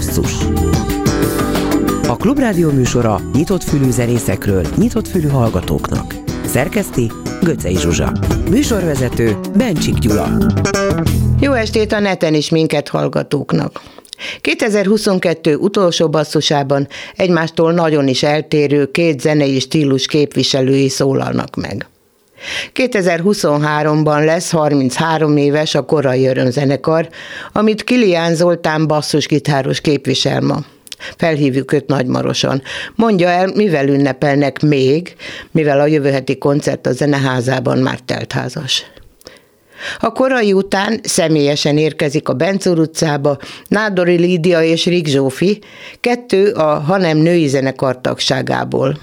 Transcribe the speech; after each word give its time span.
Basszus 0.00 0.32
A 2.08 2.16
Klubrádió 2.16 2.70
műsora 2.70 3.20
nyitott 3.32 3.62
fülű 3.62 3.90
zenészekről, 3.90 4.66
nyitott 4.76 5.08
fülű 5.08 5.28
hallgatóknak. 5.28 6.14
Szerkeszti 6.44 7.10
Göcej 7.42 7.74
Zsuzsa. 7.74 8.12
Műsorvezető 8.50 9.38
Bencsik 9.56 9.94
Gyula. 9.94 10.28
Jó 11.40 11.52
estét 11.52 11.92
a 11.92 12.00
neten 12.00 12.34
is 12.34 12.48
minket 12.48 12.88
hallgatóknak. 12.88 13.82
2022 14.40 15.56
utolsó 15.56 16.08
basszusában 16.08 16.88
egymástól 17.16 17.72
nagyon 17.72 18.08
is 18.08 18.22
eltérő 18.22 18.90
két 18.90 19.20
zenei 19.20 19.58
stílus 19.58 20.06
képviselői 20.06 20.88
szólalnak 20.88 21.56
meg. 21.56 21.89
2023-ban 22.74 24.24
lesz 24.24 24.50
33 24.50 25.36
éves 25.36 25.74
a 25.74 25.82
korai 25.82 26.26
örömzenekar, 26.26 27.08
amit 27.52 27.84
Kilián 27.84 28.34
Zoltán 28.34 28.86
basszusgitáros 28.86 29.80
képvisel 29.80 30.40
ma. 30.40 30.58
Felhívjuk 31.16 31.72
őt 31.72 31.86
Nagymaroson. 31.86 32.62
Mondja 32.94 33.28
el, 33.28 33.52
mivel 33.54 33.88
ünnepelnek 33.88 34.60
még, 34.60 35.16
mivel 35.50 35.80
a 35.80 35.86
jövő 35.86 36.10
heti 36.10 36.38
koncert 36.38 36.86
a 36.86 36.92
zeneházában 36.92 37.78
már 37.78 37.98
teltházas. 37.98 38.84
A 39.98 40.12
korai 40.12 40.52
után 40.52 41.00
személyesen 41.02 41.78
érkezik 41.78 42.28
a 42.28 42.32
Bencúr 42.32 42.78
utcába 42.78 43.38
Nádori 43.68 44.16
Lídia 44.16 44.62
és 44.62 44.86
Rik 44.86 45.06
Zsófi, 45.06 45.58
kettő 46.00 46.52
a 46.52 46.78
Hanem 46.78 47.16
női 47.16 47.46
zenekar 47.46 48.00
tagságából. 48.00 48.98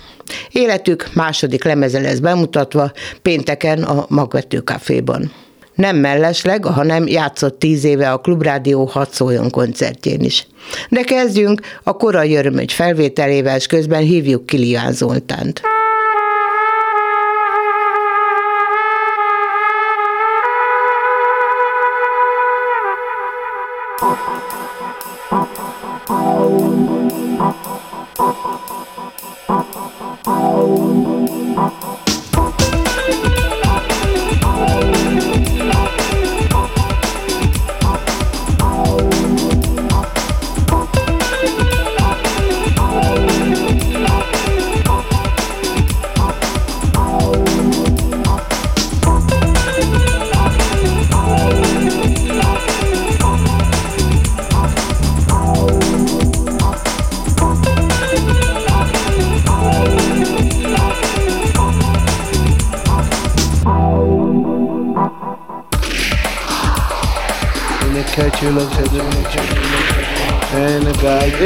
Életük 0.52 1.09
második 1.13 1.63
lemeze 1.63 1.99
lesz 1.99 2.20
bemutatva 2.20 2.91
pénteken 3.22 3.84
a 3.84 4.05
Magvető 4.09 4.58
Caféban. 4.58 5.31
Nem 5.76 5.95
mellesleg, 5.95 6.66
hanem 6.66 7.08
játszott 7.08 7.59
tíz 7.59 7.84
éve 7.84 8.12
a 8.12 8.18
Klubrádió 8.18 8.85
hat 8.85 9.13
szóljon 9.13 9.49
koncertjén 9.49 10.21
is. 10.21 10.48
De 10.90 11.02
kezdjünk 11.02 11.62
a 11.84 11.94
korai 11.94 12.35
örömögy 12.35 12.73
felvételével, 12.73 13.55
és 13.55 13.68
közben 13.68 14.01
hívjuk 14.01 14.46
Kilián 14.46 14.93
Zoltánt. 14.93 15.62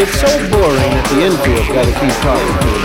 It's 0.04 0.20
so 0.20 0.26
boring 0.50 0.90
that 0.98 1.06
the 1.14 1.26
infield's 1.28 1.68
got 1.70 1.86
to 1.86 1.94
keep 1.94 2.10
talking 2.26 2.58
to 2.58 2.66
himself. 2.66 2.81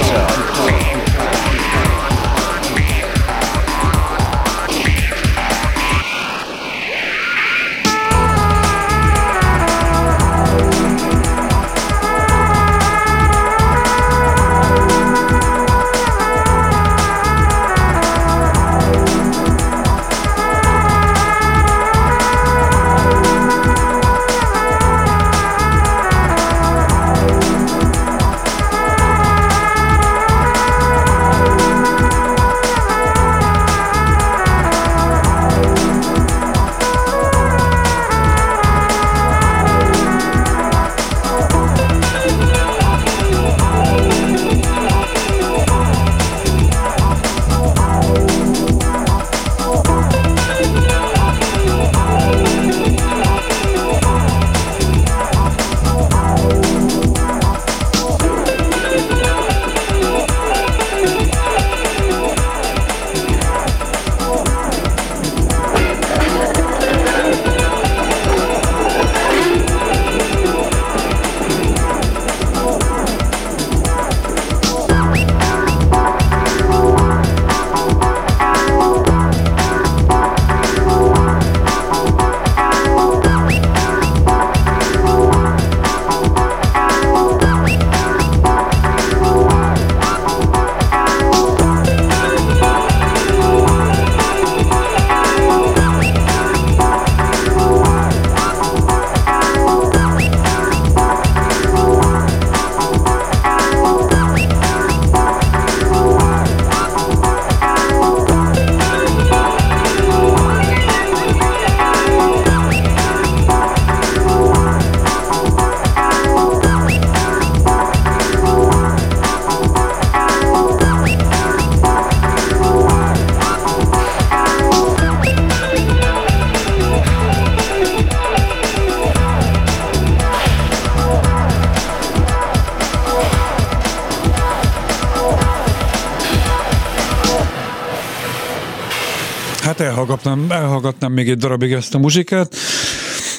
Még 141.16 141.28
egy 141.28 141.38
darabig 141.38 141.72
ezt 141.72 141.94
a 141.94 141.98
muzsikát. 141.98 142.56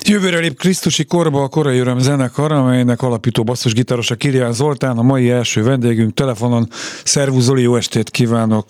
Jövőre 0.01 0.37
lép 0.37 0.57
Krisztusi 0.57 1.05
korba 1.05 1.43
a 1.43 1.47
Korai 1.47 1.79
Öröm 1.79 1.99
zenekar, 1.99 2.51
amelynek 2.51 3.01
alapító 3.01 3.43
basszusgitárosa 3.43 4.15
Kirián 4.15 4.53
Zoltán, 4.53 4.97
a 4.97 5.01
mai 5.01 5.29
első 5.29 5.63
vendégünk 5.63 6.13
telefonon. 6.13 6.67
Szervusz 7.03 7.43
Zoli, 7.43 7.61
jó 7.61 7.75
estét 7.75 8.09
kívánok! 8.09 8.65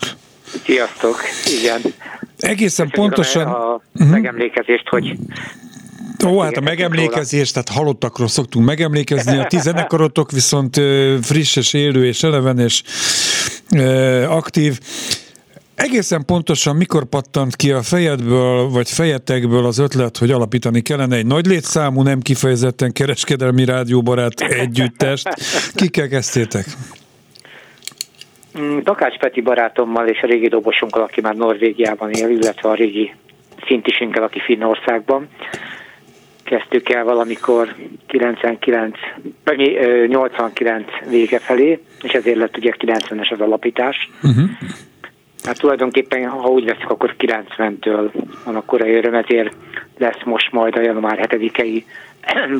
Sziasztok, 0.64 1.20
igen. 1.60 1.80
Egészen 2.38 2.88
Köszönjük 2.88 3.14
pontosan... 3.14 3.46
A 3.46 3.80
uh-huh. 3.94 4.10
megemlékezést, 4.10 4.88
hogy 4.88 5.16
Ó, 6.26 6.38
hát 6.40 6.56
a 6.56 6.60
megemlékezés, 6.60 7.50
tehát 7.50 7.68
halottakról 7.68 8.28
szoktunk 8.28 8.66
megemlékezni, 8.66 9.38
a 9.38 9.46
ti 9.46 9.58
zenekarotok 9.68 10.30
viszont 10.30 10.80
friss 11.22 11.56
és 11.56 11.72
élő 11.72 12.06
és 12.06 12.22
eleven 12.22 12.58
és 12.58 12.82
aktív. 14.28 14.78
Egészen 15.78 16.24
pontosan 16.24 16.76
mikor 16.76 17.04
pattant 17.04 17.56
ki 17.56 17.70
a 17.72 17.82
fejedből, 17.82 18.68
vagy 18.68 18.90
fejetekből 18.90 19.64
az 19.64 19.78
ötlet, 19.78 20.16
hogy 20.16 20.30
alapítani 20.30 20.80
kellene 20.80 21.16
egy 21.16 21.26
nagy 21.26 21.46
létszámú, 21.46 22.02
nem 22.02 22.20
kifejezetten 22.20 22.92
kereskedelmi 22.92 23.64
rádióbarát 23.64 24.40
együttest? 24.40 25.28
Kikkel 25.74 26.08
kezdtétek? 26.08 26.64
Mm, 28.58 28.78
Takács 28.78 29.18
Peti 29.18 29.40
barátommal 29.40 30.08
és 30.08 30.20
a 30.22 30.26
régi 30.26 30.48
dobosunkkal, 30.48 31.02
aki 31.02 31.20
már 31.20 31.34
Norvégiában 31.34 32.10
él, 32.10 32.28
illetve 32.28 32.68
a 32.68 32.74
régi 32.74 33.14
szintisünkkel, 33.66 34.22
aki 34.22 34.40
Finnországban. 34.40 35.28
Kezdtük 36.42 36.88
el 36.88 37.04
valamikor 37.04 37.74
99, 38.06 38.98
vagy 39.44 39.78
89 40.08 40.84
vége 41.08 41.38
felé, 41.38 41.82
és 42.02 42.12
ezért 42.12 42.36
lett 42.36 42.56
ugye 42.56 42.72
90-es 42.78 43.32
az 43.32 43.40
alapítás. 43.40 44.10
Uh-huh. 44.22 44.44
Hát 45.48 45.58
tulajdonképpen, 45.58 46.28
ha 46.28 46.48
úgy 46.48 46.64
veszik, 46.64 46.90
akkor 46.90 47.14
90-től 47.18 48.10
van 48.44 48.56
a 48.56 48.64
korai 48.64 48.94
öröm, 48.94 49.14
ezért 49.14 49.54
lesz 49.98 50.22
most 50.24 50.52
majd 50.52 50.76
a 50.76 50.80
január 50.80 51.28
7-i 51.30 51.82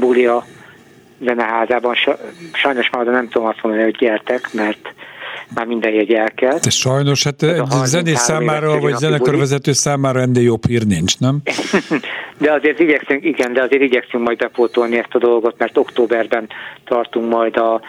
buli 0.00 0.26
a 0.26 0.44
zeneházában. 1.20 1.94
Sajnos 2.52 2.90
már 2.90 3.05
nem 3.05 3.29
tudom 3.29 3.49
azt 3.49 3.62
mondani, 3.62 3.85
hogy 3.85 3.96
gyertek, 3.99 4.52
mert 4.52 4.94
már 5.55 5.67
minden 5.67 5.93
jegy 5.93 6.12
elkelt. 6.12 6.62
De 6.62 6.70
sajnos, 6.70 7.25
hát 7.25 7.43
egy 7.43 7.62
zenész 7.85 8.20
számára, 8.20 8.81
vagy 8.81 8.94
zenekarvezető 8.94 9.73
számára 9.73 10.20
ennél 10.20 10.43
jobb 10.43 10.67
hír 10.67 10.87
nincs, 10.87 11.19
nem? 11.19 11.41
de 12.38 12.52
azért 12.52 12.81
igyekszünk, 12.81 13.25
igen, 13.25 13.52
de 13.52 13.62
azért 13.62 13.82
igyekszünk 13.82 14.25
majd 14.25 14.38
bepótolni 14.38 14.96
ezt 14.96 15.14
a 15.14 15.19
dolgot, 15.19 15.55
mert 15.58 15.79
októberben 15.79 16.49
tartunk 16.84 17.31
majd 17.31 17.56
a 17.56 17.81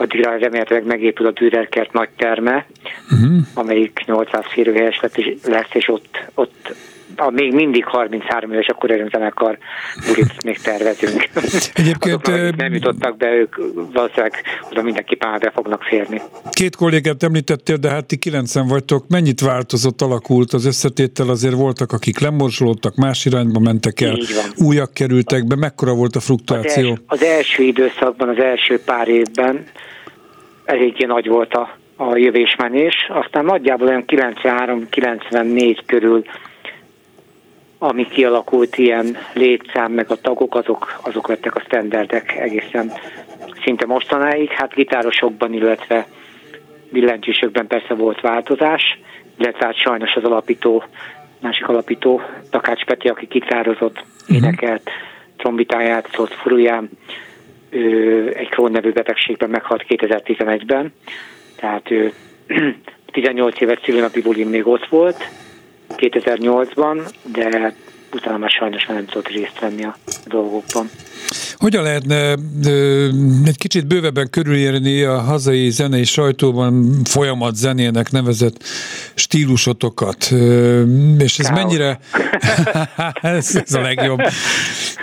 addigra 0.00 0.36
remélhetőleg 0.38 0.84
megépül 0.84 1.26
a 1.26 1.30
Dürerkert 1.30 1.92
nagy 1.92 2.08
terme, 2.16 2.66
uh-huh. 3.10 3.38
amelyik 3.54 4.02
800 4.06 4.44
férőhelyes 4.48 5.00
lesz, 5.44 5.74
és 5.74 5.88
ott, 5.88 6.18
ott 6.34 6.74
a 7.16 7.30
még 7.30 7.52
mindig 7.52 7.84
33 7.84 8.52
éves, 8.52 8.66
akkor 8.66 8.90
erőn 8.90 9.08
zenekar 9.12 9.58
bulit 10.06 10.44
még 10.44 10.58
tervezünk. 10.58 11.28
Egyébként 11.74 12.26
Azok, 12.26 12.56
nem 12.56 12.72
jutottak 12.72 13.16
be, 13.16 13.32
ők 13.32 13.56
valószínűleg 13.92 14.32
oda 14.70 14.82
mindenképpen 14.82 15.38
be 15.38 15.50
fognak 15.54 15.82
férni. 15.82 16.20
Két 16.50 16.76
kollégát 16.76 17.22
említettél, 17.22 17.76
de 17.76 17.90
hát 17.90 18.06
ti 18.06 18.16
90 18.16 18.66
vagytok. 18.66 19.04
Mennyit 19.08 19.40
változott, 19.40 20.00
alakult 20.02 20.52
az 20.52 20.66
összetétel? 20.66 21.28
Azért 21.28 21.54
voltak, 21.54 21.92
akik 21.92 22.20
lemorzsolódtak, 22.20 22.94
más 22.94 23.24
irányba 23.24 23.60
mentek 23.60 24.00
el, 24.00 24.18
újak 24.56 24.94
kerültek 24.94 25.46
be. 25.46 25.56
Mekkora 25.56 25.94
volt 25.94 26.16
a 26.16 26.20
fluktuáció? 26.20 26.90
Az, 26.90 26.98
els, 26.98 27.00
az 27.06 27.22
első 27.22 27.62
időszakban, 27.62 28.28
az 28.28 28.38
első 28.38 28.80
pár 28.84 29.08
évben 29.08 29.66
eléggé 30.64 31.04
nagy 31.04 31.26
volt 31.28 31.54
a, 31.54 31.76
a 31.96 32.16
jövésmenés, 32.16 32.94
aztán 33.08 33.44
nagyjából 33.44 33.88
olyan 33.88 34.04
93-94 34.06 35.78
körül 35.86 36.24
ami 37.82 38.06
kialakult 38.06 38.76
ilyen 38.76 39.16
létszám, 39.32 39.92
meg 39.92 40.10
a 40.10 40.20
tagok, 40.20 40.54
azok, 40.54 41.00
azok 41.02 41.28
lettek 41.28 41.54
a 41.54 41.60
standardek 41.60 42.36
egészen 42.36 42.92
szinte 43.64 43.86
mostanáig. 43.86 44.50
Hát 44.50 44.74
gitárosokban, 44.74 45.52
illetve 45.52 46.06
billentyűsökben 46.90 47.66
persze 47.66 47.94
volt 47.94 48.20
változás, 48.20 48.98
illetve 49.38 49.66
hát 49.66 49.76
sajnos 49.76 50.14
az 50.14 50.24
alapító, 50.24 50.84
másik 51.40 51.68
alapító, 51.68 52.20
Takács 52.50 52.84
Peti, 52.84 53.08
aki 53.08 53.26
gitározott, 53.26 54.04
uh-huh. 54.20 54.36
énekelt, 54.36 54.90
trombitáját, 55.36 56.08
szólt 56.12 56.34
furuján, 56.34 56.90
ő 57.70 58.32
egy 58.36 58.48
Crohn 58.48 58.72
nevű 58.72 58.92
betegségben 58.92 59.50
meghalt 59.50 59.84
2011-ben, 59.88 60.92
tehát 61.56 61.90
ő 61.90 62.12
18 63.12 63.60
éves 63.60 63.78
szülőnapi 63.84 64.20
bulin 64.20 64.48
még 64.48 64.66
ott 64.66 64.86
volt, 64.86 65.28
2008-ban, 65.96 67.10
de 67.32 67.74
utána 68.14 68.38
már 68.38 68.50
sajnos 68.50 68.86
nem 68.86 69.06
tudott 69.06 69.28
részt 69.28 69.60
venni 69.60 69.84
a 69.84 69.96
dolgokban. 70.26 70.90
Hogyan 71.54 71.82
lehetne 71.82 72.36
egy 73.44 73.56
kicsit 73.56 73.86
bővebben 73.86 74.30
körülírni 74.30 75.02
a 75.02 75.20
hazai 75.20 75.70
zenei 75.70 76.04
sajtóban 76.04 77.00
folyamat 77.04 77.54
zenének 77.54 78.10
nevezett 78.10 78.64
stílusotokat? 79.14 80.30
És 81.18 81.38
ez 81.38 81.46
Káosz. 81.46 81.62
mennyire... 81.62 81.98
ez, 83.20 83.56
ez 83.64 83.74
a 83.74 83.80
legjobb. 83.80 84.20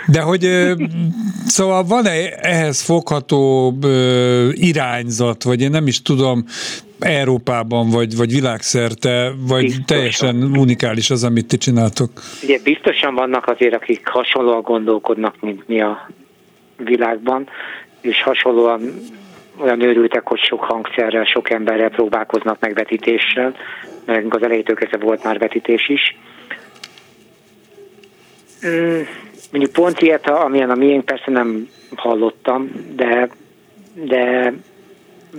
De 0.06 0.20
hogy 0.20 0.72
szóval 1.46 1.84
van-e 1.84 2.30
ehhez 2.40 2.80
fogható 2.80 3.74
irányzat, 4.50 5.42
vagy 5.42 5.60
én 5.60 5.70
nem 5.70 5.86
is 5.86 6.02
tudom, 6.02 6.44
Európában, 6.98 7.90
vagy, 7.90 8.16
vagy 8.16 8.32
világszerte, 8.32 9.32
vagy 9.48 9.62
biztosan. 9.62 9.84
teljesen 9.86 10.42
unikális 10.42 11.10
az, 11.10 11.24
amit 11.24 11.46
ti 11.46 11.56
csináltok? 11.56 12.10
Ugye 12.42 12.58
biztosan 12.64 13.14
vannak 13.14 13.46
azért, 13.46 13.74
akik 13.74 14.08
hasonlóan 14.08 14.62
gondolkodnak, 14.62 15.34
mint 15.40 15.68
mi 15.68 15.80
a 15.80 16.08
világban, 16.76 17.48
és 18.00 18.22
hasonlóan 18.22 18.80
olyan 19.60 19.80
őrültek, 19.80 20.26
hogy 20.28 20.38
sok 20.38 20.60
hangszerrel, 20.60 21.24
sok 21.24 21.50
emberrel 21.50 21.90
próbálkoznak 21.90 22.60
meg 22.60 22.74
vetítéssel, 22.74 23.54
mert 24.04 24.34
az 24.34 24.42
elejétől 24.42 24.76
kezdve 24.76 24.98
volt 24.98 25.24
már 25.24 25.38
vetítés 25.38 25.88
is. 25.88 26.16
Mm, 28.66 29.00
mondjuk 29.52 29.72
pont 29.72 30.00
ilyet, 30.00 30.28
amilyen 30.28 30.70
a 30.70 30.74
miénk, 30.74 31.04
persze 31.04 31.30
nem 31.30 31.68
hallottam, 31.96 32.70
de, 32.94 33.28
de 33.94 34.52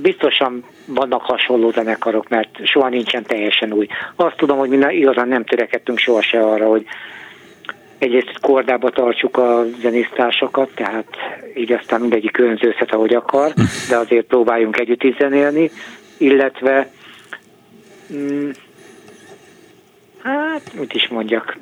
biztosan 0.01 0.63
vannak 0.93 1.21
hasonló 1.21 1.71
zenekarok, 1.71 2.29
mert 2.29 2.49
soha 2.63 2.89
nincsen 2.89 3.23
teljesen 3.23 3.73
új. 3.73 3.87
Azt 4.15 4.37
tudom, 4.37 4.57
hogy 4.57 4.69
mi 4.69 4.95
igazán 4.95 5.27
nem 5.27 5.43
törekedtünk 5.43 5.97
soha 5.97 6.21
se 6.21 6.39
arra, 6.39 6.67
hogy 6.67 6.85
egyrészt 7.97 8.39
kordába 8.41 8.89
tartsuk 8.89 9.37
a 9.37 9.65
zenésztársakat, 9.81 10.69
tehát 10.75 11.07
így 11.55 11.71
aztán 11.71 12.01
mindegyik 12.01 12.37
önzőszet, 12.37 12.91
ahogy 12.93 13.13
akar, 13.13 13.53
de 13.89 13.97
azért 13.97 14.25
próbáljunk 14.25 14.79
együtt 14.79 15.03
is 15.03 15.15
zenélni, 15.17 15.71
illetve 16.17 16.89
mm, 18.13 18.49
hát, 20.23 20.73
mit 20.79 20.93
is 20.93 21.07
mondjak, 21.07 21.57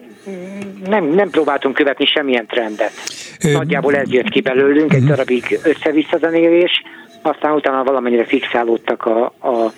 nem, 0.85 1.05
nem 1.05 1.29
próbáltunk 1.29 1.75
követni 1.75 2.05
semmilyen 2.05 2.45
trendet. 2.45 2.93
Nagyjából 3.39 3.95
ez 3.95 4.11
jött 4.11 4.29
ki 4.29 4.41
belőlünk, 4.41 4.93
egy 4.93 4.99
mhm. 4.99 5.09
darabig 5.09 5.59
össze-vissza 5.63 6.17
zenélés, 6.17 6.83
aztán 7.27 7.53
utána 7.53 7.83
valamennyire 7.83 8.25
fixálódtak 8.25 9.05
a, 9.05 9.33
a, 9.39 9.71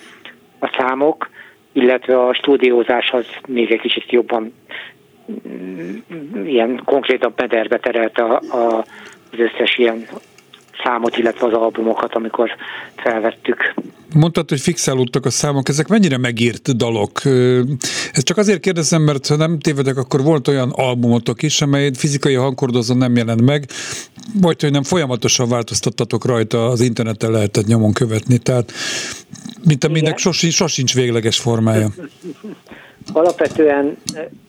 a 0.58 0.74
számok, 0.78 1.28
illetve 1.72 2.26
a 2.26 2.34
stúdiózás 2.34 3.10
az 3.10 3.26
még 3.46 3.72
egy 3.72 3.80
kicsit 3.80 4.10
jobban 4.12 4.54
mm, 5.48 5.96
ilyen 6.44 6.82
konkrétabb 6.84 7.32
mederbe 7.36 7.78
terelte 7.78 8.22
a, 8.22 8.40
a, 8.50 8.84
az 9.32 9.38
összes 9.38 9.78
ilyen 9.78 10.06
számot, 10.84 11.16
illetve 11.16 11.46
az 11.46 11.52
albumokat, 11.52 12.14
amikor 12.14 12.50
felvettük. 12.96 13.74
Mondtad, 14.14 14.48
hogy 14.48 14.60
fixálódtak 14.60 15.26
a 15.26 15.30
számok, 15.30 15.68
ezek 15.68 15.88
mennyire 15.88 16.18
megírt 16.18 16.76
dalok? 16.76 17.20
Ezt 18.12 18.24
csak 18.24 18.36
azért 18.36 18.60
kérdezem, 18.60 19.02
mert 19.02 19.26
ha 19.26 19.36
nem 19.36 19.58
tévedek, 19.58 19.96
akkor 19.96 20.22
volt 20.22 20.48
olyan 20.48 20.70
albumotok 20.70 21.42
is, 21.42 21.62
amely 21.62 21.90
fizikai 21.94 22.34
hangkordozón 22.34 22.96
nem 22.96 23.16
jelent 23.16 23.42
meg, 23.42 23.64
vagy 24.40 24.60
hogy 24.60 24.70
nem 24.70 24.82
folyamatosan 24.82 25.48
változtattatok 25.48 26.24
rajta, 26.24 26.66
az 26.66 26.80
interneten 26.80 27.30
lehetett 27.30 27.66
nyomon 27.66 27.92
követni, 27.92 28.38
tehát 28.38 28.72
mint 29.64 29.84
aminek 29.84 30.18
sosincs, 30.18 30.54
sosincs 30.54 30.94
végleges 30.94 31.38
formája. 31.38 31.88
Alapvetően, 33.12 33.96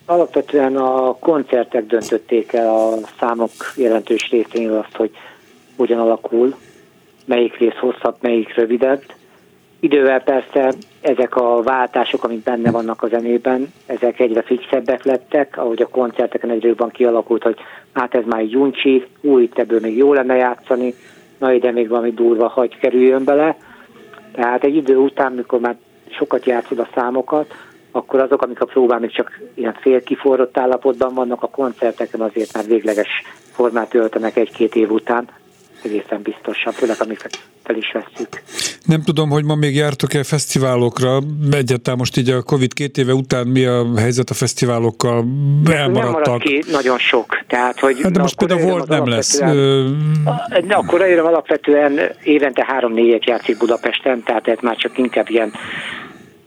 alapvetően 0.05 0.75
a 0.75 1.15
koncertek 1.19 1.85
döntötték 1.85 2.53
el 2.53 2.69
a 2.69 2.97
számok 3.19 3.51
jelentős 3.75 4.29
részénél 4.29 4.85
azt, 4.85 4.95
hogy 4.95 5.11
hogyan 5.81 5.99
alakul, 5.99 6.55
melyik 7.25 7.57
rész 7.57 7.77
hosszabb, 7.79 8.15
melyik 8.19 8.55
rövidebb. 8.55 9.01
Idővel 9.79 10.23
persze 10.23 10.73
ezek 11.01 11.35
a 11.35 11.61
váltások, 11.61 12.23
amik 12.23 12.43
benne 12.43 12.71
vannak 12.71 13.03
a 13.03 13.07
zenében, 13.07 13.73
ezek 13.85 14.19
egyre 14.19 14.41
fixebbek 14.41 15.03
lettek, 15.03 15.57
ahogy 15.57 15.81
a 15.81 15.87
koncerteken 15.87 16.49
egyre 16.49 16.67
jobban 16.67 16.89
kialakult, 16.89 17.43
hogy 17.43 17.57
hát 17.93 18.15
ez 18.15 18.23
már 18.25 18.39
egy 18.39 18.51
juncsi, 18.51 19.05
új, 19.21 19.43
itt 19.43 19.57
ebből 19.57 19.79
még 19.79 19.97
jó 19.97 20.13
lenne 20.13 20.35
játszani, 20.35 20.93
na 21.37 21.53
ide 21.53 21.71
még 21.71 21.87
valami 21.87 22.11
durva 22.11 22.47
hagy 22.47 22.77
kerüljön 22.77 23.23
bele. 23.23 23.57
Tehát 24.31 24.63
egy 24.63 24.75
idő 24.75 24.97
után, 24.97 25.31
mikor 25.31 25.59
már 25.59 25.75
sokat 26.09 26.45
játszod 26.45 26.79
a 26.79 26.89
számokat, 26.95 27.53
akkor 27.91 28.19
azok, 28.19 28.41
amik 28.41 28.61
a 28.61 28.65
próbán 28.65 28.99
még 28.99 29.11
csak 29.11 29.39
ilyen 29.53 29.73
fél 29.79 30.03
kiforrott 30.03 30.57
állapotban 30.57 31.13
vannak, 31.13 31.43
a 31.43 31.47
koncerteken 31.47 32.21
azért 32.21 32.53
már 32.53 32.65
végleges 32.65 33.09
formát 33.51 33.93
öltenek 33.93 34.35
egy-két 34.35 34.75
év 34.75 34.91
után, 34.91 35.27
egészen 35.83 36.21
biztosan, 36.21 36.73
főleg 36.73 36.95
amiket 36.99 37.39
fel 37.63 37.75
is 37.75 37.91
vesszük. 37.91 38.41
Nem 38.85 39.01
tudom, 39.01 39.29
hogy 39.29 39.43
ma 39.43 39.55
még 39.55 39.75
jártok-e 39.75 40.23
fesztiválokra, 40.23 41.19
egyáltalán 41.51 41.99
most 41.99 42.17
így 42.17 42.29
a 42.29 42.41
Covid 42.41 42.73
két 42.73 42.97
éve 42.97 43.13
után 43.13 43.47
mi 43.47 43.65
a 43.65 43.85
helyzet 43.97 44.29
a 44.29 44.33
fesztiválokkal? 44.33 45.25
Elmaradtak. 45.71 46.25
Nem 46.25 46.37
ki 46.37 46.63
nagyon 46.71 46.97
sok. 46.97 47.43
Tehát, 47.47 47.79
hogy 47.79 48.01
hát 48.01 48.11
de 48.11 48.21
most 48.21 48.37
például 48.37 48.69
volt 48.69 48.87
nem 48.87 49.07
lesz. 49.07 49.39
De 50.67 50.73
akkor 50.73 51.01
öröm 51.01 51.25
alapvetően 51.25 51.99
évente 52.23 52.65
három-négyet 52.67 53.25
játszik 53.25 53.57
Budapesten, 53.57 54.23
tehát 54.23 54.47
ez 54.47 54.57
már 54.61 54.75
csak 54.75 54.97
inkább 54.97 55.29
ilyen 55.29 55.53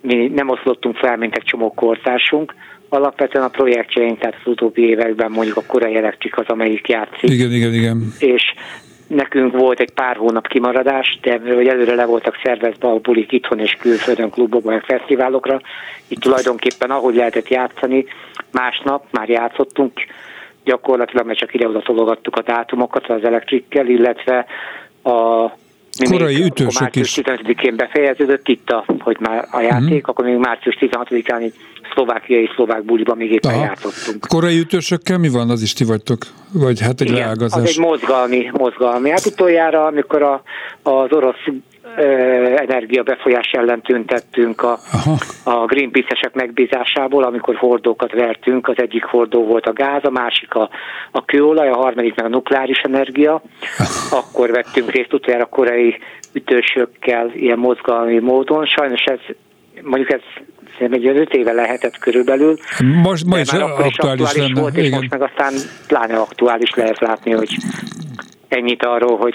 mi 0.00 0.26
nem 0.34 0.48
oszlottunk 0.48 0.96
fel, 0.96 1.16
mint 1.16 1.34
egy 1.34 1.42
csomó 1.42 1.72
kortársunk. 1.72 2.54
Alapvetően 2.88 3.44
a 3.44 3.48
projektjeink, 3.48 4.18
tehát 4.18 4.34
az 4.44 4.52
utóbbi 4.52 4.82
években 4.82 5.30
mondjuk 5.30 5.56
a 5.56 5.62
korai 5.66 5.96
elektrik 5.96 6.38
az, 6.38 6.44
amelyik 6.46 6.88
játszik. 6.88 7.30
Igen, 7.30 7.52
igen, 7.52 7.74
igen. 7.74 8.12
És 8.18 8.42
nekünk 9.06 9.52
volt 9.52 9.80
egy 9.80 9.90
pár 9.90 10.16
hónap 10.16 10.48
kimaradás, 10.48 11.18
de 11.22 11.40
hogy 11.54 11.68
előre 11.68 11.94
le 11.94 12.04
voltak 12.04 12.40
szervezve 12.42 12.88
a 12.88 12.98
bulik 12.98 13.32
itthon 13.32 13.58
és 13.58 13.76
külföldön, 13.80 14.30
klubokban, 14.30 14.80
fesztiválokra. 14.80 15.60
Itt 16.08 16.20
tulajdonképpen 16.20 16.90
ahogy 16.90 17.14
lehetett 17.14 17.48
játszani, 17.48 18.04
másnap 18.50 19.04
már 19.10 19.28
játszottunk, 19.28 19.92
gyakorlatilag 20.64 21.26
mert 21.26 21.38
csak 21.38 21.54
ide-oda 21.54 21.80
tologattuk 21.80 22.36
a 22.36 22.42
dátumokat 22.42 23.06
az 23.06 23.24
elektrikkel, 23.24 23.86
illetve 23.86 24.46
a 25.02 25.50
Korai 26.10 26.44
ütősök 26.44 26.80
március 26.80 27.20
15-én 27.22 27.76
befejeződött 27.76 28.48
itt, 28.48 28.70
a, 28.70 28.84
hogy 28.98 29.16
már 29.20 29.46
a 29.50 29.60
játék, 29.60 29.82
uh-huh. 29.82 30.00
akkor 30.04 30.24
még 30.24 30.36
március 30.36 30.76
16-án 30.80 31.42
egy 31.42 31.54
szlovákiai 31.92 32.50
szlovák 32.54 32.84
buliban 32.84 33.16
még 33.16 33.32
éppen 33.32 33.54
Aha. 33.54 33.64
játszottunk. 33.64 34.26
Korai 34.28 34.58
ütősökkel 34.58 35.18
mi 35.18 35.28
van, 35.28 35.50
az 35.50 35.62
is 35.62 35.72
ti 35.72 35.84
vagytok? 35.84 36.18
Vagy 36.52 36.80
hát 36.80 37.00
egy 37.00 37.08
Igen, 37.08 37.20
leágazás? 37.20 37.62
az 37.62 37.68
egy 37.68 37.78
mozgalmi, 37.78 38.50
mozgalmi. 38.52 39.10
Hát 39.10 39.26
utoljára, 39.26 39.86
amikor 39.86 40.22
a, 40.22 40.42
az 40.82 41.12
orosz 41.12 41.46
energiabefolyás 42.56 43.50
ellen 43.52 43.80
tüntettünk 43.82 44.62
a, 44.62 44.78
a 45.44 45.64
Greenpeace-esek 45.66 46.34
megbízásából, 46.34 47.24
amikor 47.24 47.54
hordókat 47.54 48.12
vertünk. 48.12 48.68
Az 48.68 48.74
egyik 48.76 49.04
hordó 49.04 49.44
volt 49.44 49.66
a 49.66 49.72
gáz, 49.72 50.04
a 50.04 50.10
másik 50.10 50.54
a, 50.54 50.70
a 51.10 51.24
kőolaj, 51.24 51.70
a 51.70 51.76
harmadik 51.76 52.14
meg 52.14 52.24
a 52.24 52.28
nukleáris 52.28 52.80
energia. 52.80 53.42
Akkor 54.10 54.50
vettünk 54.50 54.90
részt 54.90 55.12
utoljára 55.12 55.46
korai 55.46 55.98
ütősökkel 56.32 57.30
ilyen 57.34 57.58
mozgalmi 57.58 58.18
módon. 58.18 58.66
Sajnos 58.66 59.02
ez 59.04 59.36
mondjuk 59.82 60.12
ez 60.12 60.20
szerintem 60.78 61.00
egy 61.00 61.16
öt 61.16 61.34
éve 61.34 61.52
lehetett 61.52 61.98
körülbelül. 61.98 62.56
Most 63.02 63.24
ma 63.24 63.38
is, 63.38 63.48
aktuális, 63.48 63.98
aktuális 63.98 64.32
lenne, 64.32 64.60
volt, 64.60 64.76
és 64.76 64.86
igen. 64.86 64.98
most 64.98 65.10
meg 65.10 65.22
aztán 65.22 65.52
pláne 65.86 66.16
aktuális 66.16 66.74
lehet 66.74 67.00
látni, 67.00 67.30
hogy 67.30 67.56
ennyit 68.48 68.84
arról, 68.84 69.16
hogy 69.16 69.34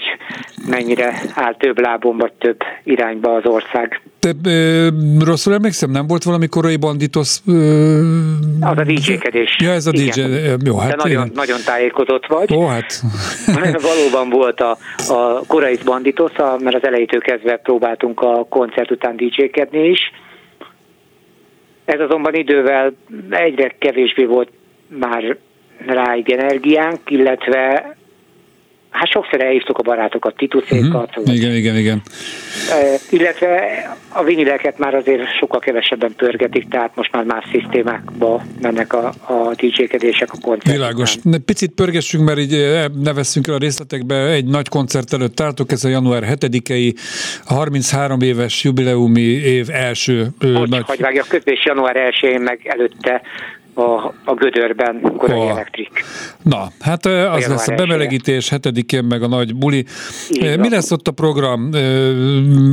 mennyire 0.68 1.22
áll 1.34 1.54
több 1.54 1.78
lábon 1.78 2.16
vagy 2.16 2.32
több 2.32 2.56
irányba 2.84 3.34
az 3.34 3.46
ország. 3.46 4.00
Te 4.18 4.30
ö, 4.44 4.88
rosszul 5.24 5.54
emlékszem, 5.54 5.90
nem 5.90 6.06
volt 6.06 6.22
valami 6.22 6.46
korai 6.46 6.76
banditos? 6.76 7.38
Ö, 7.46 7.52
az 8.60 8.78
a 8.78 8.84
DJ-kedés. 8.84 9.56
Ja, 9.60 9.70
ez 9.70 9.86
a 9.86 9.90
DJ. 9.90 10.20
Jó, 10.64 10.78
hát 10.78 10.96
nagyon, 10.96 11.30
nagyon 11.34 11.58
tájékozott 11.64 12.26
vagy. 12.26 12.54
Ó, 12.54 12.66
hát. 12.66 13.02
Valóban 13.90 14.30
volt 14.30 14.60
a, 14.60 14.78
a 15.08 15.42
korai 15.46 15.78
banditos, 15.84 16.32
mert 16.58 16.76
az 16.76 16.84
elejétől 16.84 17.20
kezdve 17.20 17.56
próbáltunk 17.56 18.20
a 18.20 18.46
koncert 18.48 18.90
után 18.90 19.16
DJ-kedni 19.16 19.88
is. 19.88 20.00
Ez 21.90 22.00
azonban 22.00 22.34
idővel 22.34 22.92
egyre 23.30 23.74
kevésbé 23.78 24.24
volt 24.24 24.50
már 24.86 25.36
ráig 25.86 26.30
energiánk, 26.30 27.10
illetve 27.10 27.96
Hát 28.90 29.10
sokszor 29.10 29.42
elhívtuk 29.42 29.78
a 29.78 29.82
barátokat, 29.82 30.36
tituszékat. 30.36 31.16
Uh-huh. 31.16 31.34
Igen, 31.34 31.54
igen, 31.54 31.76
igen. 31.76 32.02
Illetve 33.10 33.58
a 34.08 34.24
vinileket 34.24 34.78
már 34.78 34.94
azért 34.94 35.36
sokkal 35.38 35.60
kevesebben 35.60 36.14
pörgetik, 36.16 36.68
tehát 36.68 36.90
most 36.94 37.12
már 37.12 37.24
más 37.24 37.44
szisztémákba 37.52 38.42
mennek 38.60 38.92
a, 38.92 39.06
a 39.06 39.54
DJ-kedések 39.54 40.32
a 40.32 40.36
koncertek. 40.40 40.72
Világos. 40.72 41.16
Picit 41.44 41.70
pörgessünk, 41.70 42.24
mert 42.24 42.38
így 42.38 42.88
ne 43.02 43.12
veszünk 43.12 43.46
el 43.46 43.54
a 43.54 43.58
részletekbe. 43.58 44.14
Egy 44.14 44.44
nagy 44.44 44.68
koncert 44.68 45.12
előtt 45.12 45.40
álltok, 45.40 45.72
ez 45.72 45.84
a 45.84 45.88
január 45.88 46.22
7-i, 46.26 46.94
a 47.44 47.54
33 47.54 48.20
éves 48.20 48.64
jubileumi 48.64 49.20
év 49.20 49.66
első 49.70 50.26
Most 50.40 50.70
nagy... 50.70 50.84
Hogy 50.86 51.00
vágja, 51.00 51.24
közben 51.28 51.56
január 51.64 51.96
1-én 51.96 52.40
meg 52.40 52.60
előtte 52.64 53.22
a, 53.74 54.14
a 54.24 54.34
gödörben 54.34 55.00
korai 55.16 55.38
oh. 55.38 55.50
elektrik. 55.50 56.04
Na, 56.42 56.66
hát 56.80 57.06
az 57.06 57.46
lesz 57.48 57.68
a 57.68 57.74
bemelegítés, 57.74 58.48
hetedikén 58.48 59.04
meg 59.04 59.22
a 59.22 59.28
nagy 59.28 59.54
buli. 59.54 59.84
Így 60.30 60.58
Mi 60.58 60.70
lesz 60.70 60.90
ott 60.90 61.06
a 61.06 61.12
program? 61.12 61.60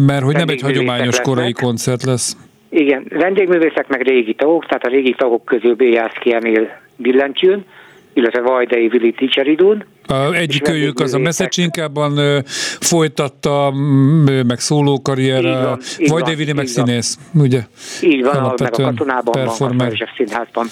Mert 0.06 0.24
hogy 0.24 0.36
nem 0.36 0.50
egy 0.50 0.62
hagyományos 0.62 1.20
korai 1.20 1.52
koncert 1.52 2.04
lesz. 2.04 2.38
Igen, 2.70 3.06
vendégművészek 3.10 3.88
meg 3.88 4.02
régi 4.02 4.34
tagok, 4.34 4.66
tehát 4.66 4.86
a 4.86 4.90
régi 4.90 5.16
tagok 5.18 5.46
közül 5.46 5.76
Béjászki 5.76 6.34
Emil 6.34 6.70
billentyűn, 6.96 7.66
illetve 8.18 8.42
Vajdai 8.42 8.88
Vili 8.88 9.12
Ticseridun. 9.12 9.86
Egyik 10.32 10.70
őjük 10.70 11.00
az 11.00 11.14
a 11.14 11.20
Messecsinkában 11.20 12.44
folytatta, 12.80 13.72
meg 14.48 14.60
szólókarrier, 14.60 15.44
Vajdai 16.08 16.36
Vili 16.36 16.54
meg 16.54 16.66
színész, 16.66 17.18
ugye? 17.34 17.60
Így 18.02 18.24
van, 18.24 18.54
meg 18.62 18.74
a 18.74 18.84
katonában 18.84 19.50
van, 19.58 19.80
a 19.80 20.10
Színházban. 20.16 20.68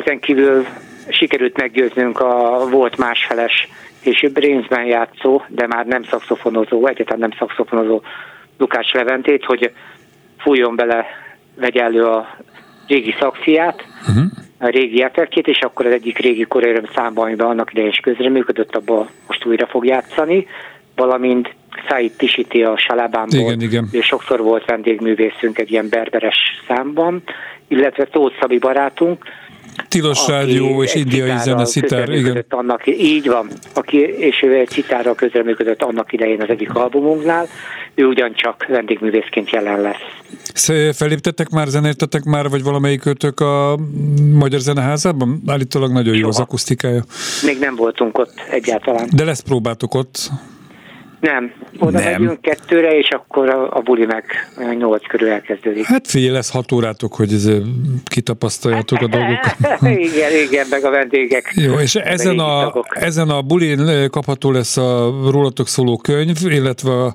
Ezen 0.00 0.20
kívül 0.20 0.66
sikerült 1.08 1.56
meggyőznünk 1.56 2.20
a 2.20 2.66
volt 2.70 2.96
másfeles 2.96 3.68
és 4.00 4.26
Brainsben 4.32 4.84
játszó, 4.84 5.42
de 5.48 5.66
már 5.66 5.86
nem 5.86 6.04
szakszofonozó, 6.04 6.86
egyáltalán 6.86 7.20
nem 7.20 7.38
szakszofonozó 7.38 8.02
Lukács 8.58 8.92
Leventét, 8.92 9.44
hogy 9.44 9.72
fújjon 10.38 10.76
bele, 10.76 11.06
vegye 11.54 11.82
elő 11.82 12.04
a 12.04 12.36
régi 12.86 13.14
szaksziát, 13.18 13.84
uh-huh 14.08 14.44
a 14.58 14.68
régi 14.68 15.02
effektjét, 15.02 15.46
és 15.46 15.58
akkor 15.60 15.86
az 15.86 15.92
egyik 15.92 16.18
régi 16.18 16.42
korérőm 16.42 16.88
számban, 16.94 17.26
amiben 17.26 17.46
annak 17.46 17.72
idején 17.72 17.90
is 17.90 17.98
közreműködött, 17.98 18.76
abban 18.76 19.08
most 19.26 19.46
újra 19.46 19.66
fog 19.66 19.86
játszani, 19.86 20.46
valamint 20.94 21.54
Said 21.88 22.12
Tisiti 22.16 22.62
a 22.62 22.76
Salabámból, 22.76 23.40
igen, 23.40 23.60
igen. 23.60 23.88
és 23.90 24.06
sokszor 24.06 24.40
volt 24.42 24.64
vendégművészünk 24.64 25.58
egy 25.58 25.70
ilyen 25.70 25.88
berberes 25.88 26.36
számban, 26.68 27.22
illetve 27.68 28.04
Tóth 28.04 28.40
Szabi 28.40 28.58
barátunk, 28.58 29.24
Tilos 29.88 30.26
Rádió 30.26 30.82
és 30.82 30.94
indiai 30.94 31.38
zene, 31.38 31.64
szitár, 31.64 32.08
igen. 32.08 32.44
Annak, 32.48 32.86
így 32.86 33.28
van, 33.28 33.48
aki, 33.74 33.98
és 34.00 34.42
ő 34.42 34.54
egy 34.54 34.68
szitárral 34.68 35.14
közreműködött 35.14 35.82
annak 35.82 36.12
idején 36.12 36.42
az 36.42 36.48
egyik 36.48 36.74
albumunknál, 36.74 37.46
ő 37.94 38.04
ugyancsak 38.06 38.66
vendégművészként 38.68 39.50
jelen 39.50 39.80
lesz. 39.80 40.96
Felépítettek 40.96 41.48
már, 41.48 41.66
zenéltetek 41.66 42.24
már, 42.24 42.48
vagy 42.48 42.62
valamelyik 42.62 43.00
kötök 43.00 43.40
a 43.40 43.78
Magyar 44.32 44.60
Zeneházában? 44.60 45.42
Állítólag 45.46 45.92
nagyon 45.92 46.12
Soha. 46.12 46.18
jó 46.18 46.28
az 46.28 46.38
akusztikája. 46.38 47.04
Még 47.42 47.58
nem 47.58 47.74
voltunk 47.74 48.18
ott 48.18 48.32
egyáltalán. 48.50 49.08
De 49.12 49.24
lesz 49.24 49.40
próbátok 49.40 49.94
ott? 49.94 50.30
Nem, 51.20 51.52
oda 51.78 51.98
nem. 51.98 52.10
megyünk 52.10 52.40
kettőre, 52.40 52.98
és 52.98 53.08
akkor 53.08 53.48
a, 53.48 53.76
a 53.76 53.80
buli 53.80 54.04
meg 54.04 54.24
nyolc 54.78 55.06
körül 55.06 55.28
elkezdődik. 55.28 55.84
Hát 55.84 56.06
figyelj, 56.06 56.32
lesz 56.32 56.50
hat 56.50 56.72
órátok, 56.72 57.14
hogy 57.14 57.32
ez, 57.32 57.48
kitapasztaljátok 58.04 59.00
a 59.00 59.06
dolgokat. 59.06 59.56
igen, 60.10 60.32
igen, 60.46 60.66
meg 60.70 60.84
a 60.84 60.90
vendégek. 60.90 61.52
Jó, 61.54 61.78
és 61.78 61.94
ezen 61.94 62.38
a, 62.38 62.84
ezen 62.90 63.28
a 63.28 63.42
bulin 63.42 64.10
kapható 64.10 64.50
lesz 64.50 64.76
a 64.76 65.14
rólatok 65.30 65.68
szóló 65.68 65.96
könyv, 65.96 66.36
illetve 66.44 66.90
a, 66.90 67.14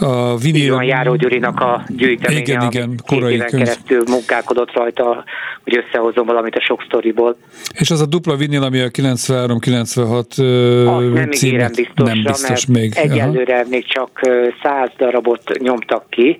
a 0.00 0.36
vinil... 0.36 0.64
Igen, 0.64 0.82
Járó 0.82 1.14
Gyurinak 1.14 1.60
a 1.60 1.84
gyűjteménye, 1.88 2.40
igen, 2.40 2.62
igen, 2.62 3.00
korai 3.06 3.36
könyv. 3.36 3.50
keresztül 3.50 4.02
munkálkodott 4.10 4.72
rajta, 4.72 5.24
hogy 5.64 5.76
összehozom 5.76 6.26
valamit 6.26 6.54
a 6.54 6.60
sok 6.60 6.82
sztoriból. 6.86 7.36
És 7.72 7.90
az 7.90 8.00
a 8.00 8.06
dupla 8.06 8.36
vinil, 8.36 8.62
ami 8.62 8.80
a 8.80 8.88
93-96 8.88 11.14
nem 11.14 11.30
ígérem 11.30 11.70
biztosra, 11.74 12.14
nem 12.14 12.22
biztos 12.22 12.66
még. 12.66 12.92
egyelőre 12.94 13.54
Aha. 13.54 13.68
még 13.68 13.86
csak 13.86 14.20
100 14.62 14.90
darabot 14.98 15.58
nyomtak 15.58 16.10
ki, 16.10 16.38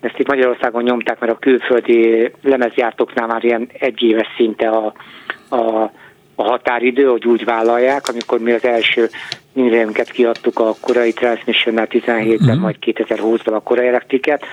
ezt 0.00 0.18
itt 0.18 0.26
Magyarországon 0.26 0.82
nyomták, 0.82 1.20
mert 1.20 1.32
a 1.32 1.38
külföldi 1.38 2.30
lemezjártóknál 2.42 3.26
már 3.26 3.44
ilyen 3.44 3.68
egyéves 3.78 4.26
szinte 4.36 4.68
a, 4.68 4.92
a, 5.48 5.92
a 6.34 6.42
határidő, 6.42 7.04
hogy 7.04 7.26
úgy 7.26 7.44
vállalják, 7.44 8.08
amikor 8.08 8.38
mi 8.38 8.52
az 8.52 8.64
első 8.64 9.08
minőséget 9.62 10.10
kiadtuk 10.10 10.58
a 10.58 10.74
korai 10.80 11.12
Transmissionnál 11.12 11.86
17-ben, 11.90 12.48
uh-huh. 12.48 12.60
majd 12.60 12.76
2020-ban 12.80 13.54
a 13.54 13.60
korai 13.60 13.86
elektriket, 13.86 14.44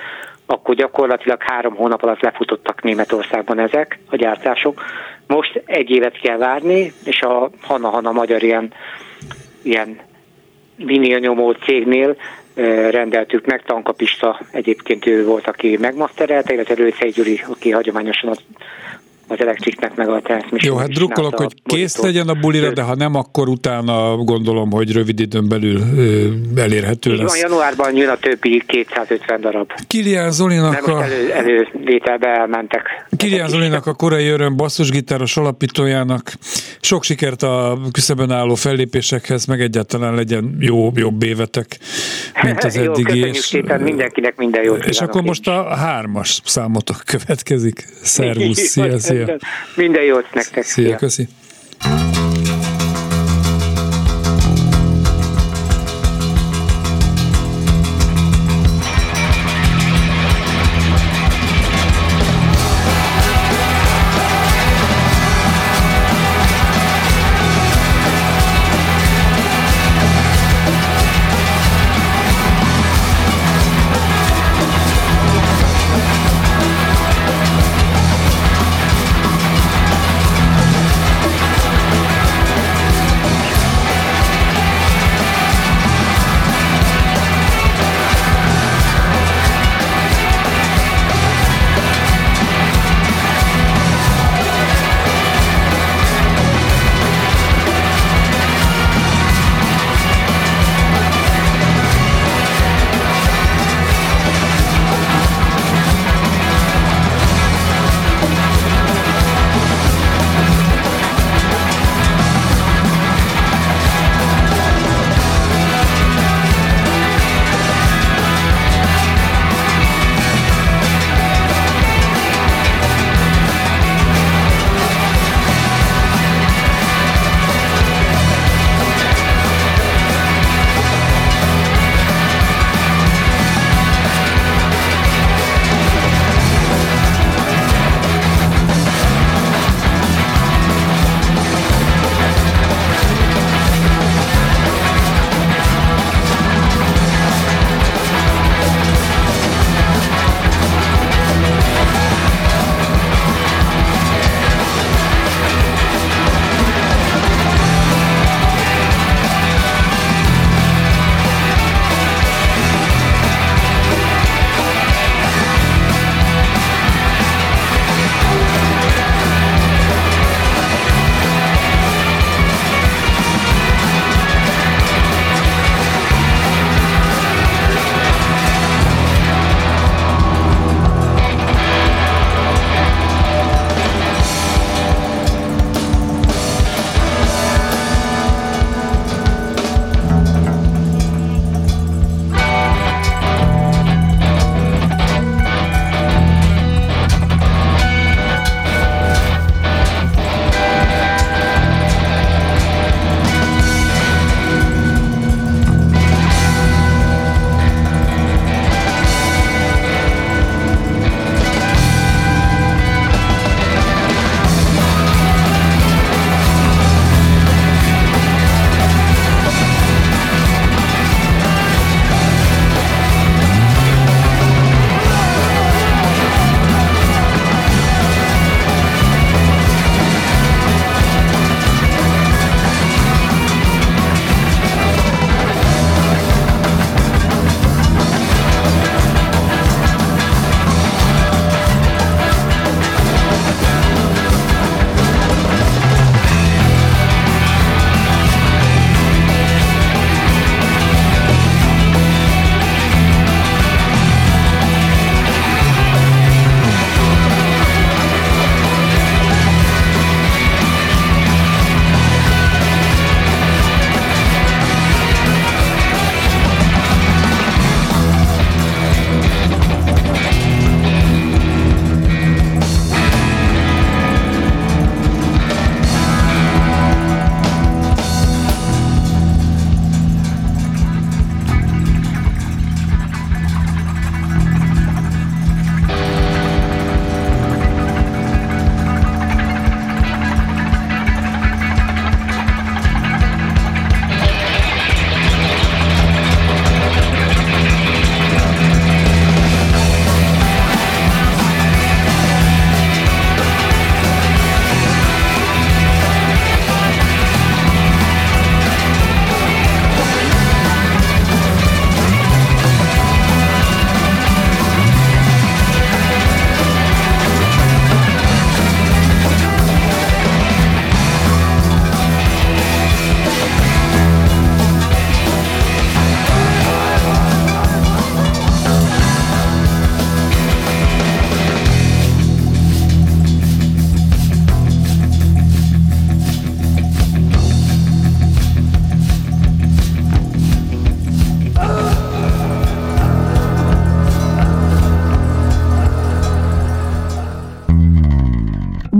akkor 0.46 0.74
gyakorlatilag 0.74 1.42
három 1.42 1.74
hónap 1.74 2.02
alatt 2.02 2.20
lefutottak 2.20 2.82
Németországban 2.82 3.58
ezek 3.58 3.98
a 4.10 4.16
gyártások. 4.16 4.82
Most 5.26 5.62
egy 5.64 5.90
évet 5.90 6.20
kell 6.20 6.36
várni, 6.36 6.92
és 7.04 7.20
a 7.20 7.50
Hana-Hana 7.60 8.12
magyar 8.12 8.42
ilyen, 8.42 8.72
ilyen 9.62 9.98
vinilnyomó 10.76 11.52
cégnél 11.52 12.16
rendeltük 12.90 13.46
meg, 13.46 13.62
Tanka 13.62 13.92
Pista 13.92 14.40
egyébként 14.50 15.06
ő 15.06 15.24
volt, 15.24 15.46
aki 15.46 15.76
megmaszterelte, 15.80 16.54
illetve 16.54 16.74
Rőcei 16.74 17.10
Gyuri, 17.10 17.40
aki 17.48 17.70
hagyományosan 17.70 18.30
az 18.30 18.38
az 19.28 19.40
elektriknek 19.40 19.94
meg 19.94 20.08
a 20.08 20.20
transmission. 20.20 20.72
Jó, 20.72 20.78
hát 20.78 20.88
drukkolok, 20.88 21.36
hogy 21.36 21.54
kész 21.64 21.96
legyen 21.96 22.28
a 22.28 22.34
bulira, 22.34 22.72
de 22.72 22.82
ha 22.82 22.94
nem, 22.94 23.14
akkor 23.14 23.48
utána 23.48 24.16
gondolom, 24.16 24.70
hogy 24.70 24.92
rövid 24.92 25.20
időn 25.20 25.48
belül 25.48 25.80
elérhető 26.56 27.12
Így 27.12 27.18
lesz. 27.18 27.40
Van, 27.40 27.50
januárban 27.50 27.96
jön 27.96 28.08
a 28.08 28.16
többi 28.16 28.62
250 28.66 29.40
darab. 29.40 29.72
Kilián 29.86 30.30
Zolinak 30.32 30.86
a... 30.86 31.02
Elő, 31.02 31.32
elővételbe 31.32 32.28
elmentek. 32.28 33.06
Kilián 33.16 33.48
Zolinak 33.48 33.86
a 33.86 33.94
korai 33.94 34.26
öröm 34.26 34.56
basszusgitáros 34.56 35.36
alapítójának. 35.36 36.32
Sok 36.80 37.04
sikert 37.04 37.42
a 37.42 37.78
küszöbön 37.92 38.30
álló 38.30 38.54
fellépésekhez, 38.54 39.46
meg 39.46 39.60
egyáltalán 39.60 40.14
legyen 40.14 40.56
jó, 40.60 40.90
jobb 40.94 41.22
évetek. 41.22 41.78
mint 42.42 42.64
az 42.64 42.74
Jó, 42.76 42.82
eddigi. 42.82 43.02
köszönjük 43.02 43.34
és, 43.34 43.44
szépen 43.44 43.80
mindenkinek 43.80 44.36
minden 44.36 44.62
jót 44.62 44.84
és 44.84 45.00
akkor 45.00 45.22
most 45.22 45.48
a 45.48 45.74
hármas 45.74 46.40
számotok 46.44 47.02
következik. 47.04 47.84
Szervusz, 48.02 48.58
is. 48.76 48.76
Szia, 49.24 49.38
szia. 49.38 49.48
Minden 49.76 50.02
jót 50.02 50.34
nektek. 50.34 50.64
Szia, 50.64 50.96
köszi. 50.96 51.28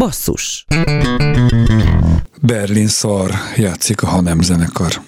Basszus 0.07 0.65
Berlin 2.41 2.89
szar 2.89 3.31
játszik 3.57 4.03
a 4.03 4.07
Hanem 4.07 4.41
zenekar. 4.41 5.06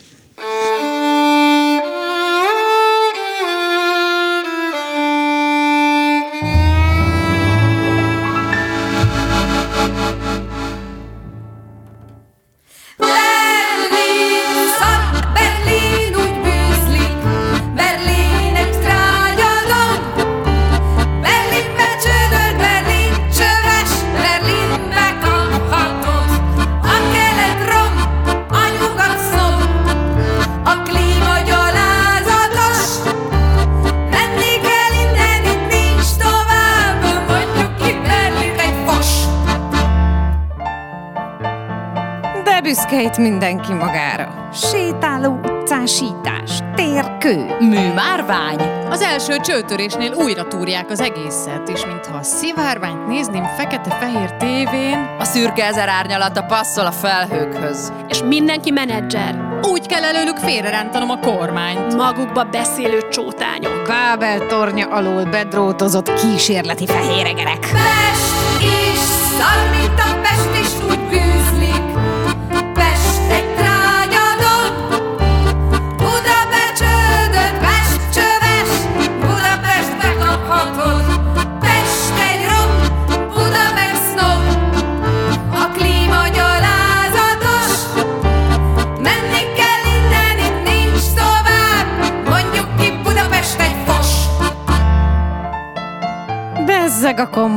Újra 50.69 50.81
túrják 50.81 50.91
az 50.91 51.01
egészet, 51.01 51.69
és 51.69 51.87
mintha 51.87 52.17
a 52.17 52.23
szivárványt 52.23 53.07
nézném 53.07 53.45
fekete-fehér 53.45 54.33
tévén, 54.33 55.17
a 55.19 55.25
szürke 55.25 55.65
ezer 55.65 55.89
árnyalata 55.89 56.43
passzol 56.43 56.87
a 56.87 56.91
felhőkhöz. 56.91 57.93
És 58.09 58.23
mindenki 58.23 58.71
menedzser. 58.71 59.61
Úgy 59.63 59.87
kell 59.87 60.03
előlük 60.03 60.37
félrerántanom 60.37 61.11
a 61.11 61.19
kormányt. 61.19 61.95
Magukba 61.95 62.45
beszélő 62.45 63.09
csótányok. 63.09 63.87
Bábel 63.87 64.47
tornya 64.47 64.87
alól 64.87 65.25
bedrótozott 65.25 66.15
kísérleti 66.15 66.87
fehéregerek. 66.87 67.61
Pest 67.61 68.63
is 68.63 68.99
szar, 69.39 70.18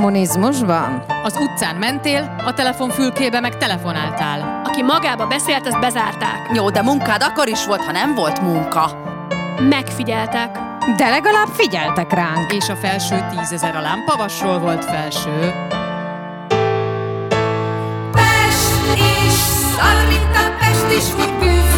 kommunizmusban? 0.02 1.04
Az 1.24 1.38
utcán 1.38 1.76
mentél, 1.76 2.36
a 2.46 2.54
telefonfülkébe 2.54 3.40
meg 3.40 3.58
telefonáltál. 3.58 4.62
Aki 4.66 4.82
magába 4.82 5.28
beszélt, 5.28 5.68
ezt 5.68 5.80
bezárták. 5.80 6.50
Jó, 6.54 6.70
de 6.70 6.82
munkád 6.82 7.22
akkor 7.22 7.48
is 7.48 7.66
volt, 7.66 7.82
ha 7.82 7.92
nem 7.92 8.16
volt 8.16 8.42
munka. 8.42 9.02
Megfigyeltek. 9.70 10.60
De 10.98 11.10
legalább 11.10 11.48
figyeltek 11.48 12.14
ránk. 12.14 12.54
És 12.54 12.70
a 12.70 12.76
felső 12.76 13.26
tízezer 13.30 13.76
a 13.76 13.82
lámpavasról 13.82 14.60
volt 14.60 14.86
felső. 14.86 15.54
Pest 18.12 19.00
is, 19.26 19.34
szar, 19.76 20.08
mint 20.08 20.36
a 20.36 20.56
Pest 20.60 20.98
is 20.98 21.24
úgy 21.24 21.34
bűzlik. 21.40 21.71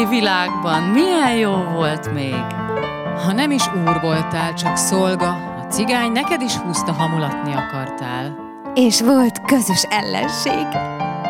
Az 0.00 0.06
úri 0.06 0.18
világban 0.18 0.82
milyen 0.82 1.36
jó 1.36 1.52
volt 1.52 2.12
még. 2.12 2.44
Ha 3.24 3.32
nem 3.32 3.50
is 3.50 3.62
úr 3.86 4.00
voltál, 4.00 4.54
csak 4.54 4.76
szolga, 4.76 5.28
a 5.28 5.66
cigány 5.70 6.12
neked 6.12 6.40
is 6.40 6.56
húzta 6.56 6.92
hamulatni 6.92 7.52
akartál. 7.52 8.36
És 8.74 9.00
volt 9.00 9.40
közös 9.40 9.82
ellenség. 9.88 10.66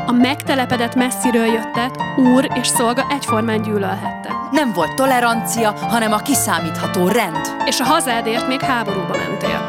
A 0.06 0.12
megtelepedett 0.12 0.94
messziről 0.94 1.44
jöttet, 1.44 2.02
úr 2.16 2.48
és 2.54 2.66
szolga 2.66 3.06
egyformán 3.10 3.62
gyűlölhette. 3.62 4.34
Nem 4.50 4.72
volt 4.72 4.94
tolerancia, 4.94 5.74
hanem 5.88 6.12
a 6.12 6.18
kiszámítható 6.18 7.08
rend. 7.08 7.56
És 7.66 7.80
a 7.80 7.84
hazádért 7.84 8.48
még 8.48 8.60
háborúba 8.60 9.16
mentél. 9.16 9.59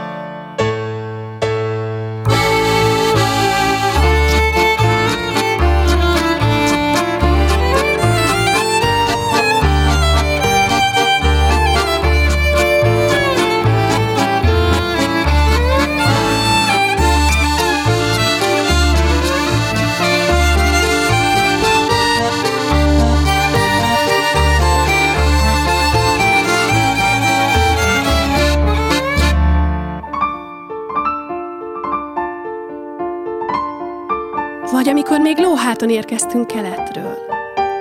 Még 35.36 35.46
lóháton 35.46 35.90
érkeztünk 35.90 36.48
keletről. 36.48 37.18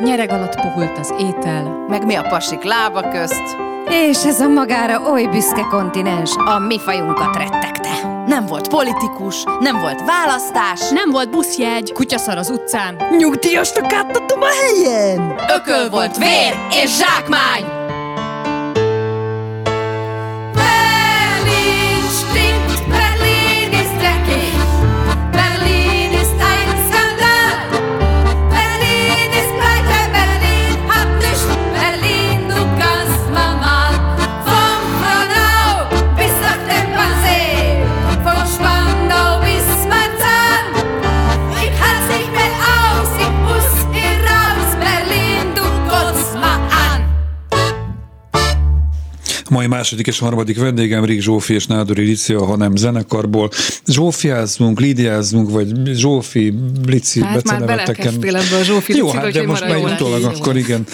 Nyereg 0.04 0.30
alatt 0.30 0.60
puhult 0.60 0.98
az 0.98 1.14
étel, 1.18 1.84
Meg 1.88 2.06
mi 2.06 2.14
a 2.14 2.22
pasik 2.22 2.62
lába 2.62 3.08
közt. 3.08 3.56
És 3.88 4.24
ez 4.24 4.40
a 4.40 4.48
magára 4.48 5.10
oly 5.10 5.26
büszke 5.26 5.62
kontinens 5.70 6.36
a 6.36 6.58
mi 6.58 6.78
fajunkat 6.78 7.36
rettegte. 7.36 8.24
Nem 8.26 8.46
volt 8.46 8.68
politikus, 8.68 9.44
nem 9.60 9.80
volt 9.80 10.04
választás, 10.04 10.88
Nem 10.90 11.10
volt 11.10 11.30
buszjegy, 11.30 11.92
kutyaszar 11.92 12.36
az 12.36 12.50
utcán, 12.50 12.96
Nyugdíjasnak 13.16 13.92
átadom 13.92 14.40
a 14.40 14.50
helyem! 14.62 15.34
ököl 15.56 15.90
volt 15.90 16.16
vér 16.16 16.54
és 16.82 16.96
zsákmány. 16.96 17.79
Második 49.70 50.06
és 50.06 50.18
harmadik 50.18 50.58
vendégem 50.58 51.04
Rik 51.04 51.20
Zsófi 51.20 51.54
és 51.54 51.66
Nádori 51.66 52.04
Licia, 52.04 52.44
ha 52.44 52.56
nem 52.56 52.76
zenekarból. 52.76 53.50
Zsófiázzunk, 53.86 54.80
Lidiázzunk, 54.80 55.50
vagy 55.50 55.72
Zsófi, 55.94 56.54
Lici, 56.86 57.20
Hát 57.20 57.28
már 57.32 57.42
beceneveteken. 57.42 57.94
belekezdtél 57.94 58.36
ebbe 58.36 58.56
a 58.60 58.64
Zsófi 58.64 58.96
Jó, 58.96 59.04
Licibe, 59.04 59.22
hát 59.22 59.32
de 59.32 59.46
most 59.46 59.68
már 59.68 59.76
utólag 59.76 60.24
akkor 60.24 60.56
igen. 60.56 60.86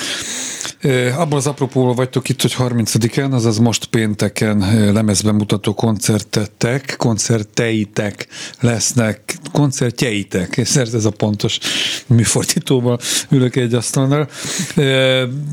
Abban 1.17 1.39
az 1.39 1.47
apropóval 1.47 1.95
vagytok 1.95 2.29
itt, 2.29 2.43
hogy 2.43 2.57
30-án, 2.59 3.33
azaz 3.33 3.59
most 3.59 3.85
pénteken 3.85 4.59
lemezbemutató 4.93 5.75
koncertetek, 5.75 6.95
koncerteitek 6.99 8.29
lesznek, 8.61 9.37
koncertjeitek, 9.53 10.57
és 10.57 10.77
ez 10.77 11.05
a 11.05 11.11
pontos 11.11 11.59
műfordítóval 12.07 12.99
ülök 13.31 13.57
egy 13.57 13.75
asztalnál. 13.75 14.29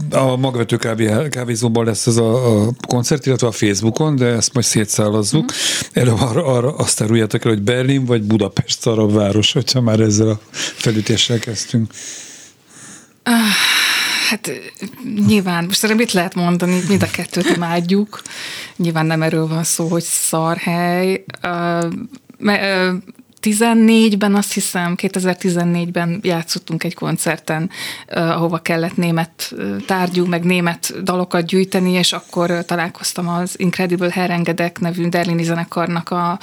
A 0.10 0.36
magvető 0.36 0.78
kávé, 0.78 1.12
kávézóban 1.30 1.86
lesz 1.86 2.08
ez 2.08 2.18
a, 2.18 2.62
a 2.66 2.70
koncert, 2.88 3.26
illetve 3.26 3.48
a 3.48 3.52
Facebookon, 3.52 4.16
de 4.16 4.26
ezt 4.26 4.54
majd 4.54 4.66
szétszállazzuk. 4.66 5.52
Előbb 5.94 6.22
arra, 6.22 6.46
arra 6.46 6.76
azt 6.76 7.02
áruljátok 7.02 7.46
el, 7.46 7.52
hogy 7.52 7.62
Berlin 7.62 8.06
vagy 8.06 8.22
Budapest 8.22 8.82
szarabb 8.82 9.14
város, 9.14 9.52
hogyha 9.52 9.82
már 9.82 10.00
ezzel 10.00 10.30
a 10.30 10.40
felütéssel 10.76 11.40
kezdtünk. 11.40 11.94
Hát 14.34 14.52
nyilván, 15.28 15.66
most 15.66 15.84
erre 15.84 15.94
mit 15.94 16.12
lehet 16.12 16.36
mondani, 16.36 16.80
mind 16.88 17.04
a 17.04 17.12
kettőt 17.12 17.56
imádjuk. 17.56 18.22
Nyilván 18.76 19.06
nem 19.06 19.22
erről 19.22 19.48
van 19.48 19.64
szó, 19.64 19.88
hogy 19.88 20.04
szarhely. 20.04 21.24
Ö, 21.42 21.88
me- 22.38 22.62
ö, 22.62 22.94
14-ben 23.44 24.36
azt 24.36 24.54
hiszem, 24.54 24.96
2014-ben 24.98 26.20
játszottunk 26.22 26.84
egy 26.84 26.94
koncerten, 26.94 27.70
ahova 28.08 28.58
kellett 28.58 28.96
német 28.96 29.54
tárgyú, 29.86 30.26
meg 30.26 30.44
német 30.44 31.04
dalokat 31.04 31.46
gyűjteni, 31.46 31.92
és 31.92 32.14
akkor 32.14 32.66
találkoztam 32.66 33.28
az 33.28 33.60
Incredible 33.60 34.10
Herengedek 34.10 34.80
nevű 34.80 35.10
berlini 35.10 35.44
zenekarnak 35.44 36.10
a 36.10 36.40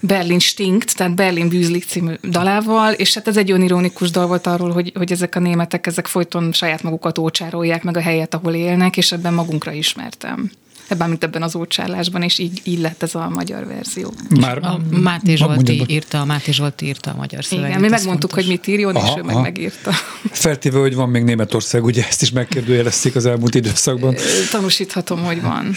Berlin 0.00 0.38
Stinkt, 0.38 0.96
tehát 0.96 1.14
Berlin 1.14 1.48
Bűzlik 1.48 1.84
című 1.84 2.14
dalával, 2.22 2.92
és 2.92 3.14
hát 3.14 3.28
ez 3.28 3.36
egy 3.36 3.50
olyan 3.52 3.64
ironikus 3.64 4.10
dal 4.10 4.26
volt 4.26 4.46
arról, 4.46 4.70
hogy, 4.70 4.92
hogy 4.94 5.12
ezek 5.12 5.34
a 5.36 5.40
németek, 5.40 5.86
ezek 5.86 6.06
folyton 6.06 6.52
saját 6.52 6.82
magukat 6.82 7.18
ócsárolják 7.18 7.82
meg 7.82 7.96
a 7.96 8.00
helyet, 8.00 8.34
ahol 8.34 8.54
élnek, 8.54 8.96
és 8.96 9.12
ebben 9.12 9.34
magunkra 9.34 9.72
ismertem 9.72 10.50
ebben, 10.90 11.08
mint 11.08 11.24
ebben 11.24 11.42
az 11.42 11.56
ócsárlásban, 11.56 12.22
és 12.22 12.38
így, 12.38 12.60
így 12.64 12.80
lett 12.80 13.02
ez 13.02 13.14
a 13.14 13.28
magyar 13.28 13.66
verzió. 13.66 14.12
Már, 14.40 14.58
A 14.58 14.80
Máté 14.90 15.34
Zsolti 15.34 15.84
írta, 15.86 16.20
a 16.20 16.24
Máté 16.24 16.52
Zsolti 16.52 16.86
írta 16.86 17.10
a 17.10 17.16
magyar 17.16 17.44
szöveget. 17.44 17.70
Igen, 17.70 17.80
mi 17.80 17.88
megmondtuk, 17.88 18.30
fontos. 18.30 18.44
hogy 18.46 18.54
mit 18.56 18.66
írjon, 18.66 18.96
és 18.96 19.02
Aha, 19.02 19.18
ő 19.18 19.22
meg 19.22 19.34
aha. 19.34 19.42
megírta. 19.42 19.90
Feltéve, 20.30 20.78
hogy 20.78 20.94
van 20.94 21.08
még 21.08 21.22
Németország, 21.22 21.84
ugye 21.84 22.06
ezt 22.06 22.22
is 22.22 22.30
megkérdőjelezték 22.30 23.16
az 23.16 23.26
elmúlt 23.26 23.54
időszakban. 23.54 24.14
Tanúsíthatom, 24.50 25.24
hogy 25.24 25.42
van. 25.42 25.74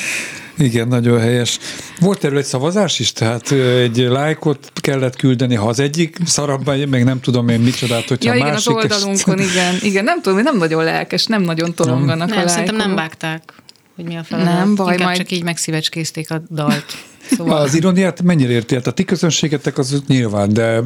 Igen, 0.57 0.87
nagyon 0.87 1.19
helyes. 1.19 1.59
Volt 1.99 2.23
erről 2.23 2.37
egy 2.37 2.45
szavazás 2.45 2.99
is, 2.99 3.11
tehát 3.11 3.51
egy 3.51 3.97
lájkot 3.97 4.71
kellett 4.75 5.15
küldeni, 5.15 5.55
ha 5.55 5.67
az 5.67 5.79
egyik 5.79 6.17
szarabban, 6.25 6.79
meg 6.79 7.03
nem 7.03 7.19
tudom 7.19 7.49
én 7.49 7.59
micsodát, 7.59 8.07
hogyha 8.07 8.25
Ja, 8.25 8.31
a 8.31 8.35
igen, 8.35 8.55
az 8.55 8.65
másik... 8.65 8.91
oldalunkon, 8.91 9.39
igen. 9.39 9.75
Igen, 9.81 10.03
nem 10.03 10.21
tudom, 10.21 10.41
nem 10.41 10.57
nagyon 10.57 10.83
lelkes, 10.83 11.25
nem 11.25 11.41
nagyon 11.41 11.73
tolonganak 11.73 12.31
a 12.31 12.35
Nem, 12.35 12.47
szerintem 12.47 12.75
nem 12.75 12.95
vágták, 12.95 13.53
hogy 13.95 14.05
mi 14.05 14.17
a 14.17 14.23
feladat. 14.23 14.53
Nem 14.53 14.75
baj, 14.75 14.91
Inkább 14.91 15.07
majd- 15.07 15.17
csak 15.19 15.31
így 15.31 15.43
megszívecskézték 15.43 16.31
a 16.31 16.41
dalt. 16.49 16.93
Szóval... 17.29 17.61
Az 17.61 17.75
ironiát 17.75 18.21
mennyire 18.21 18.51
érti? 18.51 18.75
Hát 18.75 18.87
a 18.87 18.91
ti 18.91 19.03
közönségetek 19.03 19.77
az 19.77 20.03
nyilván, 20.07 20.53
de 20.53 20.79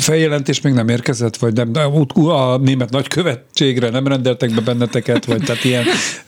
feljelentés 0.00 0.60
még 0.60 0.72
nem 0.72 0.88
érkezett, 0.88 1.36
vagy 1.36 1.52
nem, 1.52 1.70
a 2.14 2.56
német 2.56 2.90
nagykövetségre 2.90 3.90
nem 3.90 4.06
rendeltek 4.06 4.54
be 4.54 4.60
benneteket, 4.60 5.24
vagy 5.24 5.42
tehát 5.42 5.64
ilyen 5.64 5.84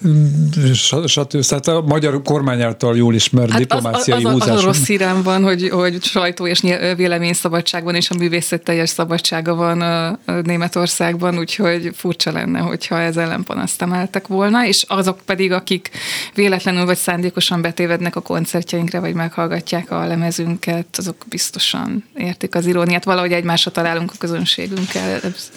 mm, 0.06 0.72
stb. 1.06 1.44
Tehát 1.44 1.66
a 1.66 1.84
magyar 1.86 2.22
kormány 2.22 2.62
által 2.62 2.96
jól 2.96 3.14
ismert 3.14 3.50
hát 3.50 3.58
diplomáciai 3.58 4.24
az, 4.24 4.24
az, 4.24 4.34
az, 4.34 4.40
az 4.40 4.46
húzás. 4.48 4.62
a 4.62 4.66
rossz 4.66 4.86
hírem 4.86 5.22
van, 5.22 5.42
hogy, 5.42 5.68
hogy 5.68 6.02
sajtó 6.02 6.46
és 6.46 6.60
véleményszabadság 6.96 7.84
van, 7.84 7.94
és 7.94 8.10
a 8.10 8.14
művészet 8.18 8.62
teljes 8.62 8.88
szabadsága 8.88 9.54
van 9.54 9.80
a 9.80 10.18
Németországban, 10.42 11.38
úgyhogy 11.38 11.90
furcsa 11.94 12.32
lenne, 12.32 12.58
hogyha 12.58 13.00
ez 13.00 13.16
ellen 13.16 13.42
panaszt 13.42 13.82
emeltek 13.82 14.26
volna, 14.26 14.66
és 14.66 14.84
azok 14.88 15.18
pedig, 15.24 15.52
akik 15.52 15.90
véletlenül 16.34 16.84
vagy 16.84 16.96
szándékosan 16.96 17.62
betévednek 17.62 18.16
a 18.16 18.20
koncertjeinkre, 18.20 19.00
vagy 19.00 19.13
meghallgatják 19.14 19.90
a 19.90 20.06
lemezünket, 20.06 20.86
azok 20.96 21.16
biztosan 21.28 22.04
értik 22.16 22.54
az 22.54 22.66
iróniát. 22.66 23.04
Valahogy 23.04 23.32
egymásra 23.32 23.70
találunk 23.70 24.10
a 24.10 24.18
közönségünkkel. 24.18 25.20
Ez, 25.22 25.50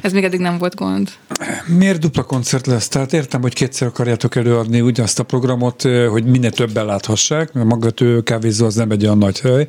ez 0.00 0.12
még 0.12 0.24
eddig 0.24 0.40
nem 0.40 0.58
volt 0.58 0.74
gond. 0.74 1.10
Miért 1.66 2.00
dupla 2.00 2.22
koncert 2.22 2.66
lesz? 2.66 2.88
Tehát 2.88 3.12
értem, 3.12 3.40
hogy 3.40 3.54
kétszer 3.54 3.88
akarjátok 3.88 4.36
előadni 4.36 4.80
ugyanazt 4.80 5.18
a 5.18 5.22
programot, 5.22 5.84
eh, 5.84 6.08
hogy 6.08 6.24
minél 6.24 6.50
többen 6.50 6.86
láthassák, 6.86 7.52
mert 7.52 7.66
maga 7.66 7.90
kávézó 8.22 8.66
az 8.66 8.74
nem 8.74 8.90
egy 8.90 9.04
olyan 9.04 9.18
nagy 9.18 9.40
hely. 9.40 9.68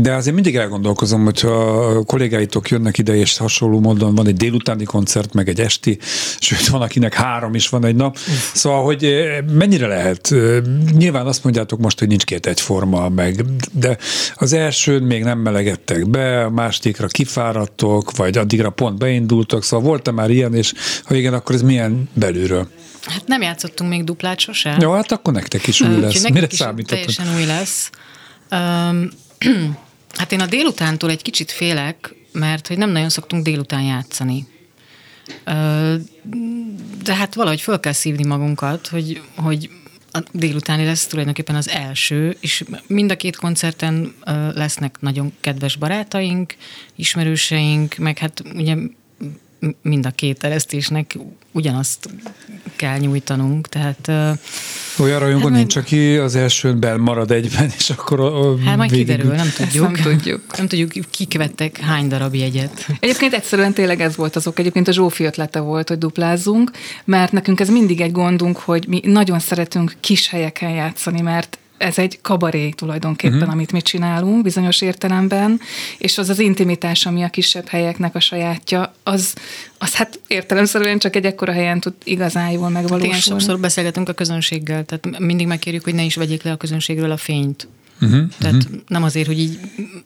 De 0.00 0.14
azért 0.14 0.34
mindig 0.34 0.56
elgondolkozom, 0.56 1.24
hogyha 1.24 1.50
a 1.50 2.04
kollégáitok 2.04 2.68
jönnek 2.68 2.98
ide, 2.98 3.14
és 3.14 3.36
hasonló 3.36 3.80
módon 3.80 4.14
van 4.14 4.26
egy 4.26 4.36
délutáni 4.36 4.84
koncert, 4.84 5.34
meg 5.34 5.48
egy 5.48 5.60
esti, 5.60 5.98
sőt, 6.38 6.66
van 6.66 6.82
akinek 6.82 7.14
három 7.14 7.54
is 7.54 7.68
van 7.68 7.84
egy 7.84 7.96
nap. 7.96 8.16
Szóval, 8.54 8.84
hogy 8.84 9.04
eh, 9.04 9.38
mennyire 9.52 9.86
lehet? 9.86 10.32
Eh, 10.32 10.60
Nyilván 10.92 11.26
azt 11.26 11.44
mondjátok 11.44 11.78
most, 11.78 11.98
hogy 11.98 12.08
nincs 12.08 12.24
két 12.24 12.46
egyforma, 12.46 13.08
meg, 13.08 13.44
de 13.72 13.96
az 14.34 14.52
elsőn 14.52 15.02
még 15.02 15.22
nem 15.22 15.38
melegedtek 15.38 16.08
be, 16.08 16.44
a 16.44 16.50
másodikra 16.50 17.06
kifáradtok, 17.06 18.16
vagy 18.16 18.38
addigra 18.38 18.70
pont 18.70 18.98
beindultok, 18.98 19.64
szóval 19.64 19.86
volt-e 19.86 20.10
már 20.10 20.30
ilyen, 20.30 20.54
és 20.54 20.72
ha 21.04 21.14
igen, 21.14 21.34
akkor 21.34 21.54
ez 21.54 21.62
milyen 21.62 22.08
belülről? 22.12 22.68
Hát 23.06 23.26
nem 23.26 23.42
játszottunk 23.42 23.90
még 23.90 24.04
duplát 24.04 24.38
sose. 24.38 24.76
Jó, 24.80 24.92
hát 24.92 25.12
akkor 25.12 25.32
nektek 25.32 25.66
is 25.66 25.80
új 25.80 25.88
Úgyhogy 25.88 26.02
lesz. 26.02 26.14
nekünk 26.14 26.34
Mire 26.34 26.46
is 26.50 26.58
számítotok? 26.58 27.04
Teljesen 27.04 27.36
új 27.36 27.44
lesz. 27.44 27.90
Um, 28.50 29.10
hát 30.16 30.32
én 30.32 30.40
a 30.40 30.46
délutántól 30.46 31.10
egy 31.10 31.22
kicsit 31.22 31.50
félek, 31.50 32.14
mert 32.32 32.66
hogy 32.66 32.78
nem 32.78 32.90
nagyon 32.90 33.08
szoktunk 33.08 33.44
délután 33.44 33.82
játszani. 33.82 34.46
De 37.02 37.14
hát 37.14 37.34
valahogy 37.34 37.60
föl 37.60 37.80
kell 37.80 37.92
szívni 37.92 38.24
magunkat, 38.24 38.86
hogy, 38.86 39.22
hogy 39.36 39.70
a 40.12 40.22
délutáni 40.32 40.84
lesz 40.84 41.06
tulajdonképpen 41.06 41.54
az 41.54 41.68
első, 41.68 42.36
és 42.40 42.64
mind 42.86 43.10
a 43.10 43.16
két 43.16 43.36
koncerten 43.36 44.14
lesznek 44.54 45.00
nagyon 45.00 45.32
kedves 45.40 45.76
barátaink, 45.76 46.56
ismerőseink, 46.96 47.96
meg 47.96 48.18
hát 48.18 48.42
ugye 48.54 48.76
mind 49.82 50.06
a 50.06 50.10
két 50.10 50.44
eresztésnek 50.44 51.16
ugyanazt 51.52 52.08
kell 52.76 52.98
nyújtanunk, 52.98 53.68
tehát 53.68 54.08
Olyan 54.98 55.18
rajongó 55.18 55.46
Hát 55.46 55.56
nincs, 55.56 55.76
aki 55.76 56.16
az 56.16 56.34
elsőn 56.34 56.80
bel 56.80 56.96
marad 56.96 57.30
egyben, 57.30 57.70
és 57.78 57.90
akkor 57.90 58.20
a, 58.20 58.50
a 58.50 58.58
Hát 58.64 58.76
majd 58.76 58.90
végig- 58.90 59.06
kiderül, 59.06 59.32
nem 59.32 59.50
tudjuk. 59.56 59.84
nem 59.90 60.02
tudjuk. 60.02 60.40
Nem 60.56 60.66
tudjuk, 60.68 60.90
kik 61.10 61.36
vettek 61.36 61.78
hány 61.78 62.08
darab 62.08 62.34
jegyet. 62.34 62.86
Egyébként 63.00 63.32
egyszerűen 63.34 63.72
tényleg 63.72 64.00
ez 64.00 64.16
volt 64.16 64.36
azok. 64.36 64.58
Egyébként 64.58 64.88
a 64.88 64.92
Zsófi 64.92 65.24
ötlete 65.24 65.60
volt, 65.60 65.88
hogy 65.88 65.98
duplázzunk, 65.98 66.70
mert 67.04 67.32
nekünk 67.32 67.60
ez 67.60 67.68
mindig 67.68 68.00
egy 68.00 68.12
gondunk, 68.12 68.56
hogy 68.56 68.84
mi 68.88 69.00
nagyon 69.04 69.38
szeretünk 69.38 69.94
kis 70.00 70.28
helyeken 70.28 70.70
játszani, 70.70 71.20
mert 71.20 71.58
ez 71.78 71.98
egy 71.98 72.18
kabaré 72.20 72.68
tulajdonképpen, 72.68 73.36
uh-huh. 73.36 73.52
amit 73.52 73.72
mi 73.72 73.82
csinálunk 73.82 74.42
bizonyos 74.42 74.80
értelemben, 74.80 75.60
és 75.98 76.18
az 76.18 76.28
az 76.28 76.38
intimitás, 76.38 77.06
ami 77.06 77.22
a 77.22 77.28
kisebb 77.28 77.68
helyeknek 77.68 78.14
a 78.14 78.20
sajátja, 78.20 78.94
az, 79.02 79.34
az 79.78 79.94
hát 79.94 80.20
értelemszerűen 80.26 80.98
csak 80.98 81.16
egy 81.16 81.24
ekkora 81.24 81.52
helyen 81.52 81.80
tud 81.80 81.94
igazán 82.04 82.50
jól 82.50 82.62
Hát 82.62 82.72
megvalósulni. 82.72 83.06
igen, 83.06 83.20
sokszor 83.20 83.58
beszélgetünk 83.58 84.08
a 84.08 84.12
közönséggel, 84.12 84.84
tehát 84.84 85.18
mindig 85.18 85.46
megkérjük, 85.46 85.84
hogy 85.84 85.94
ne 85.94 86.02
is 86.02 86.14
vegyék 86.14 86.42
le 86.42 86.50
a 86.50 86.56
közönségről 86.56 87.10
a 87.10 87.16
fényt. 87.16 87.68
Uh-huh, 88.00 88.20
Tehát 88.38 88.54
uh-huh. 88.56 88.80
nem 88.86 89.02
azért, 89.02 89.26
hogy 89.26 89.38
így 89.38 89.58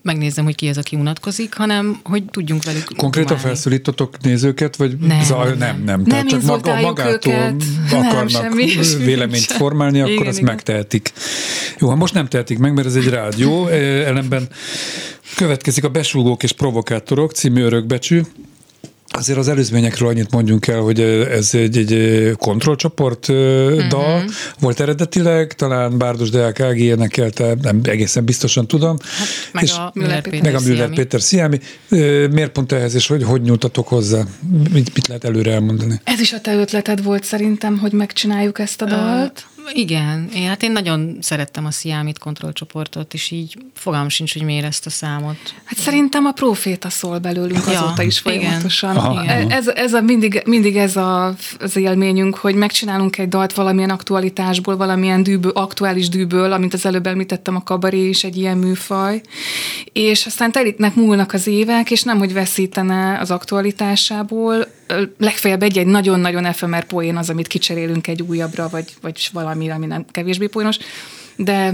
megnézzem, 0.02 0.44
hogy 0.44 0.54
ki 0.54 0.68
az, 0.68 0.78
aki 0.78 0.96
unatkozik, 0.96 1.54
hanem 1.54 2.00
hogy 2.02 2.24
tudjunk 2.24 2.64
velük 2.64 2.84
Konkrétan 2.96 3.28
dumálni. 3.36 3.48
felszólítotok 3.48 4.20
nézőket, 4.22 4.76
vagy 4.76 4.96
Nem, 4.98 5.22
zaj, 5.24 5.48
nem, 5.48 5.58
nem, 5.58 5.82
nem. 5.84 5.84
Nem 5.84 6.04
Tehát 6.04 6.28
csak 6.28 6.42
maga, 6.42 6.80
magától 6.80 7.32
őket. 7.32 7.64
Nem, 7.90 8.06
akarnak 8.06 8.30
semmi 8.30 8.64
ilyesmi 8.72 9.04
véleményt 9.04 9.30
nincsen. 9.32 9.56
formálni, 9.56 10.00
akkor 10.00 10.12
Igen, 10.12 10.26
ezt 10.26 10.38
igen. 10.38 10.52
megtehetik. 10.54 11.12
Jó, 11.78 11.88
ha 11.88 11.94
most 11.94 12.14
nem 12.14 12.26
tehetik 12.28 12.58
meg, 12.58 12.74
mert 12.74 12.86
ez 12.86 12.94
egy 12.94 13.08
rádió, 13.08 13.66
eh, 13.66 14.06
ellenben 14.06 14.48
következik 15.36 15.84
a 15.84 15.88
Besúgók 15.88 16.42
és 16.42 16.52
Provokátorok 16.52 17.32
című 17.32 17.62
örökbecsű, 17.62 18.20
Azért 19.14 19.38
az 19.38 19.48
előzményekről 19.48 20.08
annyit 20.08 20.30
mondjunk 20.30 20.66
el, 20.66 20.80
hogy 20.80 21.00
ez 21.00 21.54
egy, 21.54 21.76
egy 21.76 22.32
kontrollcsoport 22.36 23.28
uh-huh. 23.28 23.86
dal 23.88 24.24
volt 24.60 24.80
eredetileg, 24.80 25.52
talán 25.52 25.98
Bárdos 25.98 26.30
Deák 26.30 26.60
Ági 26.60 26.84
énekelte, 26.84 27.56
nem 27.62 27.80
egészen 27.82 28.24
biztosan 28.24 28.66
tudom. 28.66 28.96
Hát, 29.18 29.26
meg 29.52 29.62
és 29.62 29.72
a 29.72 29.90
Müller 29.94 30.22
Péter 30.22 30.52
meg 30.52 30.54
a 30.54 30.60
Müller. 30.64 30.90
Péter 30.90 31.20
Sziámi. 31.20 31.58
Miért 32.30 32.52
pont 32.52 32.72
ehhez, 32.72 32.94
és 32.94 33.06
hogy, 33.06 33.22
hogy 33.22 33.42
nyúltatok 33.42 33.88
hozzá? 33.88 34.22
Mit, 34.72 34.94
mit 34.94 35.06
lehet 35.06 35.24
előre 35.24 35.52
elmondani? 35.52 36.00
Ez 36.04 36.20
is 36.20 36.32
a 36.32 36.40
te 36.40 36.54
ötleted 36.54 37.02
volt 37.02 37.24
szerintem, 37.24 37.78
hogy 37.78 37.92
megcsináljuk 37.92 38.58
ezt 38.58 38.82
a 38.82 38.84
dalt. 38.84 39.46
Igen, 39.72 40.28
én, 40.34 40.48
hát 40.48 40.62
én 40.62 40.72
nagyon 40.72 41.16
szerettem 41.20 41.64
a 41.64 41.70
Sziámit 41.70 42.18
kontrollcsoportot, 42.18 43.14
és 43.14 43.30
így 43.30 43.56
fogalmam 43.74 44.08
sincs, 44.08 44.32
hogy 44.32 44.42
miért 44.42 44.64
ezt 44.64 44.86
a 44.86 44.90
számot. 44.90 45.36
Hát 45.64 45.78
szerintem 45.78 46.24
a 46.26 46.32
proféta 46.32 46.90
szól 46.90 47.18
belőlünk 47.18 47.64
Ja, 47.66 47.82
azóta 47.82 48.02
is 48.02 48.22
igen. 48.24 48.40
folyamatosan. 48.40 48.96
Aha. 48.96 49.24
Ez, 49.48 49.68
ez 49.68 49.92
a 49.94 50.00
mindig, 50.00 50.42
mindig 50.44 50.76
ez 50.76 50.96
a, 50.96 51.34
az 51.58 51.76
élményünk, 51.76 52.36
hogy 52.36 52.54
megcsinálunk 52.54 53.18
egy 53.18 53.28
dalt 53.28 53.52
valamilyen 53.52 53.90
aktualitásból, 53.90 54.76
valamilyen 54.76 55.22
dűből, 55.22 55.52
aktuális 55.54 56.08
dűből, 56.08 56.52
amint 56.52 56.74
az 56.74 56.86
előbb 56.86 57.06
említettem, 57.06 57.56
a 57.56 57.62
kabaré 57.62 58.08
is 58.08 58.24
egy 58.24 58.36
ilyen 58.36 58.58
műfaj, 58.58 59.20
és 59.92 60.26
aztán 60.26 60.52
telítnek, 60.52 60.94
múlnak 60.94 61.32
az 61.32 61.46
évek, 61.46 61.90
és 61.90 62.02
nem, 62.02 62.18
hogy 62.18 62.32
veszítene 62.32 63.18
az 63.18 63.30
aktualitásából, 63.30 64.66
legfeljebb 65.18 65.62
egy-egy 65.62 65.86
nagyon-nagyon 65.86 66.44
efemer 66.44 66.84
poén 66.84 67.16
az, 67.16 67.30
amit 67.30 67.46
kicserélünk 67.46 68.06
egy 68.06 68.22
újabbra, 68.22 68.68
vagy, 68.68 68.94
vagy 69.00 69.28
valamire, 69.32 69.74
ami 69.74 69.86
nem 69.86 70.04
kevésbé 70.10 70.46
poénos, 70.46 70.78
de 71.36 71.72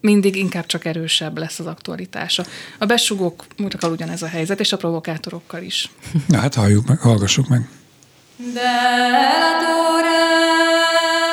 mindig 0.00 0.36
inkább 0.36 0.66
csak 0.66 0.84
erősebb 0.84 1.38
lesz 1.38 1.58
az 1.58 1.66
aktualitása. 1.66 2.44
A 2.78 2.86
besugók 2.86 3.46
múltakkal 3.56 3.90
ugyanez 3.90 4.22
a 4.22 4.26
helyzet, 4.26 4.60
és 4.60 4.72
a 4.72 4.76
provokátorokkal 4.76 5.62
is. 5.62 5.90
Na 6.26 6.38
hát 6.38 6.54
halljuk 6.54 6.86
meg, 6.86 6.98
hallgassuk 6.98 7.48
meg. 7.48 7.68
Delatores 8.36 10.10
et 11.02 11.29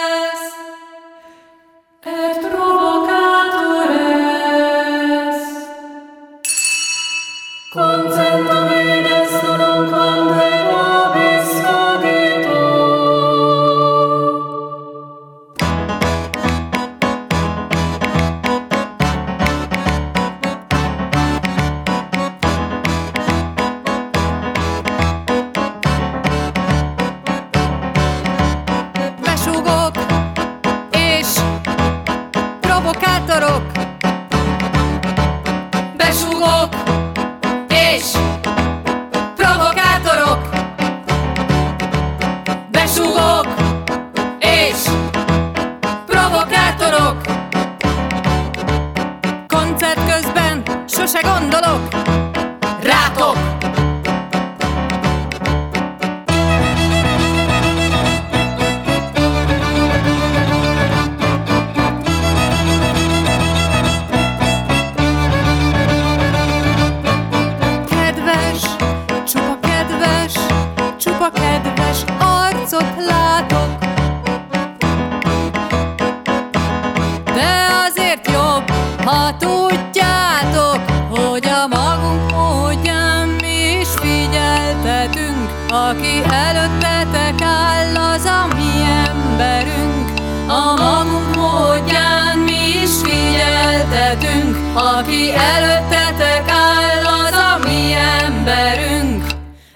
Aki 85.70 86.24
előttetek 86.24 87.42
áll, 87.42 87.96
az 87.96 88.26
a 88.26 88.48
mi 88.56 88.84
emberünk. 89.08 90.10
A 90.48 90.82
magunk 90.82 91.36
módján 91.36 92.38
mi 92.38 92.82
is 92.84 92.92
figyeltetünk. 93.04 94.58
Aki 94.74 95.34
előttetek 95.34 96.50
áll, 96.50 97.06
az 97.06 97.34
a 97.34 97.58
mi 97.68 97.94
emberünk. 98.24 99.24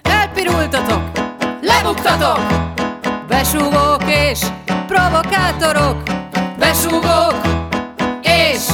Elpirultatok, 0.02 1.02
lebuktatok, 1.60 2.40
besúgók 3.28 4.02
és 4.06 4.40
provokátorok, 4.86 6.02
besúgók 6.58 7.40
és 8.22 8.66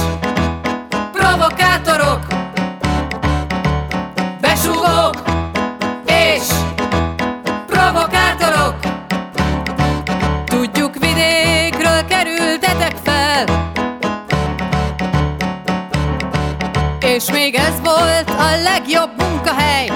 és 17.19 17.31
még 17.31 17.55
ez 17.55 17.79
volt 17.83 18.29
a 18.29 18.61
legjobb 18.63 19.09
munkahely. 19.17 19.89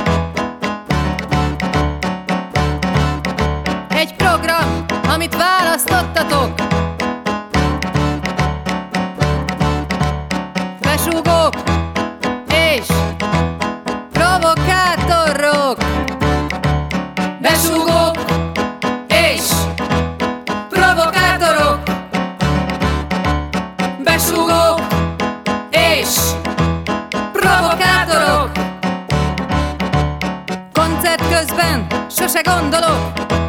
Egy 3.90 4.16
program, 4.16 4.86
amit 5.08 5.36
választottatok. 5.36 6.73
Közben 32.42 33.43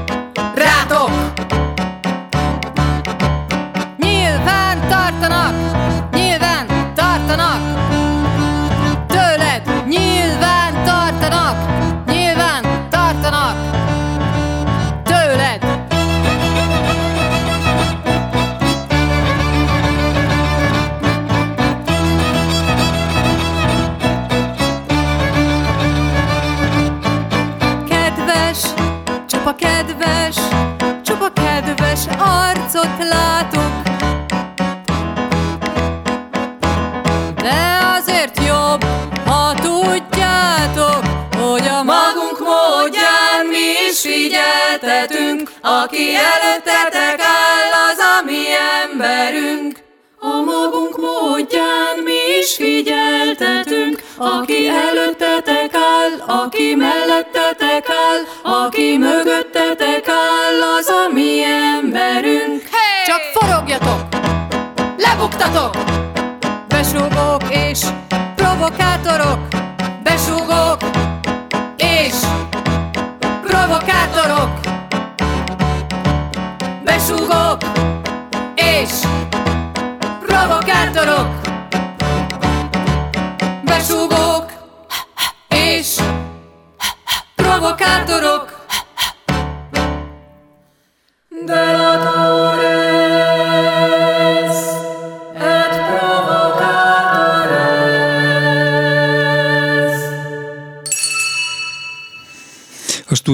Aki 45.84 46.14
előttetek 46.14 47.20
áll, 47.20 47.72
az 47.90 47.98
a 47.98 48.24
mi 48.24 48.42
emberünk. 48.82 49.78
A 50.18 50.40
magunk 50.40 50.96
módján 50.96 51.98
mi 52.04 52.38
is 52.40 52.54
figyeltetünk, 52.56 54.02
aki 54.16 54.68
előttetek 54.68 55.74
áll, 55.74 56.40
aki 56.40 56.74
mellettetek 56.74 57.86
áll, 57.88 58.52
aki 58.62 58.96
mögöttetek 58.96 60.08
áll, 60.08 60.78
az 60.78 60.88
a 60.88 61.12
mi 61.12 61.42
emberünk. 61.42 62.62
Hey! 62.72 63.04
Csak 63.06 63.20
forogjatok, 63.34 64.00
lebuktatok, 64.96 65.76
besúgók 66.68 67.42
és 67.50 67.80
provokátorok, 68.36 69.38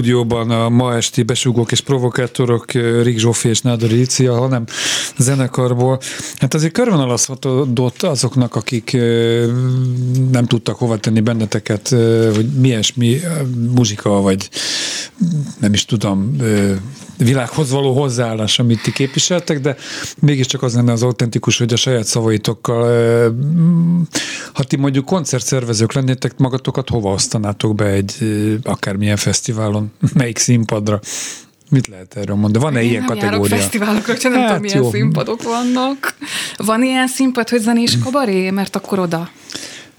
stúdióban 0.00 0.50
a 0.50 0.68
ma 0.68 0.96
esti 0.96 1.22
besugók 1.22 1.72
és 1.72 1.80
provokátorok 1.80 2.72
Rik 3.02 3.18
Zsófi 3.18 3.48
és 3.48 3.60
Nádor 3.60 3.90
Lícia, 3.90 4.38
hanem 4.38 4.64
zenekarból. 5.16 6.00
Hát 6.36 6.54
azért 6.54 6.72
körvonalazhatódott 6.72 8.02
azoknak, 8.02 8.54
akik 8.54 8.92
nem 10.30 10.46
tudtak 10.46 10.76
hova 10.76 10.96
tenni 10.96 11.20
benneteket, 11.20 11.88
hogy 12.34 12.48
mi 12.60 12.68
ilyesmi 12.68 13.20
muzsika, 13.74 14.10
vagy 14.10 14.48
nem 15.58 15.72
is 15.72 15.84
tudom, 15.84 16.36
világhoz 17.24 17.70
való 17.70 17.92
hozzáállás, 17.92 18.58
amit 18.58 18.82
ti 18.82 18.92
képviseltek, 18.92 19.60
de 19.60 19.76
mégiscsak 20.20 20.62
az 20.62 20.74
lenne 20.74 20.92
az 20.92 21.02
autentikus, 21.02 21.58
hogy 21.58 21.72
a 21.72 21.76
saját 21.76 22.04
szavaitokkal, 22.04 23.34
ha 24.52 24.64
ti 24.64 24.76
mondjuk 24.76 25.04
koncertszervezők 25.04 25.92
lennétek, 25.92 26.38
magatokat 26.38 26.88
hova 26.88 27.12
osztanátok 27.12 27.74
be 27.74 27.84
egy 27.86 28.14
akármilyen 28.62 29.16
fesztiválon, 29.16 29.92
melyik 30.14 30.38
színpadra? 30.38 31.00
Mit 31.70 31.86
lehet 31.86 32.16
erről 32.16 32.36
mondani? 32.36 32.64
Van-e 32.64 32.82
Én 32.82 32.88
ilyen 32.88 33.04
nem 33.04 33.16
kategória? 33.16 33.56
fesztiválokra, 33.56 34.16
csak 34.16 34.32
nem 34.32 34.40
Hát 34.40 34.48
tudom, 34.48 34.62
milyen 34.62 34.82
jó. 34.82 34.90
színpadok 34.90 35.42
vannak. 35.42 36.14
Van 36.56 36.82
ilyen 36.82 37.06
színpad, 37.08 37.48
hogy 37.48 37.60
zenés 37.60 37.98
kabaré? 37.98 38.50
Mert 38.50 38.76
akkor 38.76 38.98
oda. 38.98 39.30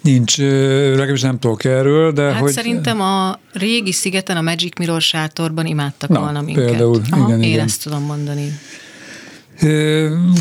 Nincs, 0.02 0.38
legalábbis 0.38 1.22
nem 1.22 1.39
tudok 1.39 1.64
erről, 1.64 2.12
de 2.12 2.22
Hát 2.22 2.41
hogy... 2.41 2.52
szerintem 2.52 3.02
a 3.02 3.39
régi 3.54 3.91
szigeten, 3.91 4.38
a 4.38 4.41
Magic 4.41 4.78
Mirror 4.78 5.02
sátorban 5.02 5.66
imádtak 5.66 6.10
Na, 6.10 6.20
volna 6.20 6.41
minket. 6.41 6.66
például, 6.66 7.02
igen, 7.06 7.41
Én 7.43 7.49
igen. 7.49 7.66
ezt 7.66 7.84
tudom 7.84 8.04
mondani. 8.04 8.52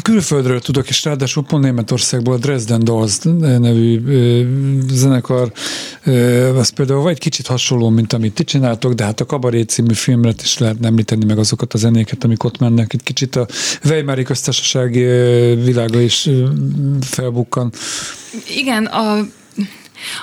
Külföldről 0.03 0.61
tudok, 0.61 0.89
és 0.89 1.05
ráadásul 1.05 1.45
pont 1.45 1.65
Németországból 1.65 2.35
a 2.35 2.39
Dresden 2.39 2.85
Dolls 2.85 3.19
nevű 3.39 4.01
zenekar, 4.93 5.53
az 6.57 6.69
például 6.69 7.03
vagy 7.03 7.19
kicsit 7.19 7.47
hasonló, 7.47 7.89
mint 7.89 8.13
amit 8.13 8.35
ti 8.35 8.45
csináltok, 8.45 8.93
de 8.93 9.05
hát 9.05 9.21
a 9.21 9.25
Kabaré 9.25 9.63
című 9.63 9.95
filmre 9.95 10.33
is 10.43 10.59
lehet 10.59 10.77
említeni 10.85 11.25
meg 11.25 11.39
azokat 11.39 11.75
a 11.75 11.79
zenéket, 11.79 12.25
amik 12.25 12.45
ott 12.45 12.59
mennek. 12.59 12.93
Itt 12.93 13.03
kicsit 13.03 13.37
a 13.37 13.47
Weimári 13.85 14.23
köztársaság 14.23 14.93
világa 15.65 16.01
is 16.01 16.29
felbukkan. 17.01 17.73
Igen, 18.57 18.85
a, 18.85 19.27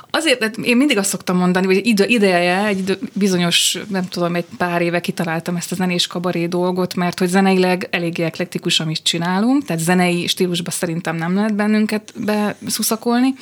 Azért, 0.09 0.39
mert 0.39 0.57
én 0.57 0.77
mindig 0.77 0.97
azt 0.97 1.09
szoktam 1.09 1.37
mondani, 1.37 1.65
hogy 1.65 1.85
ide, 1.85 2.05
ideje, 2.05 2.65
egy 2.65 2.99
bizonyos, 3.13 3.77
nem 3.89 4.07
tudom, 4.07 4.35
egy 4.35 4.45
pár 4.57 4.81
éve 4.81 4.99
kitaláltam 4.99 5.55
ezt 5.55 5.71
a 5.71 5.75
zenés 5.75 6.07
kabaré 6.07 6.45
dolgot, 6.45 6.95
mert 6.95 7.19
hogy 7.19 7.27
zeneileg 7.27 7.87
eléggé 7.91 8.23
eklektikus, 8.23 8.79
amit 8.79 9.03
csinálunk, 9.03 9.65
tehát 9.65 9.81
zenei 9.81 10.27
stílusban 10.27 10.73
szerintem 10.73 11.15
nem 11.15 11.35
lehet 11.35 11.55
bennünket 11.55 12.13
beszuszakolni, 12.15 13.33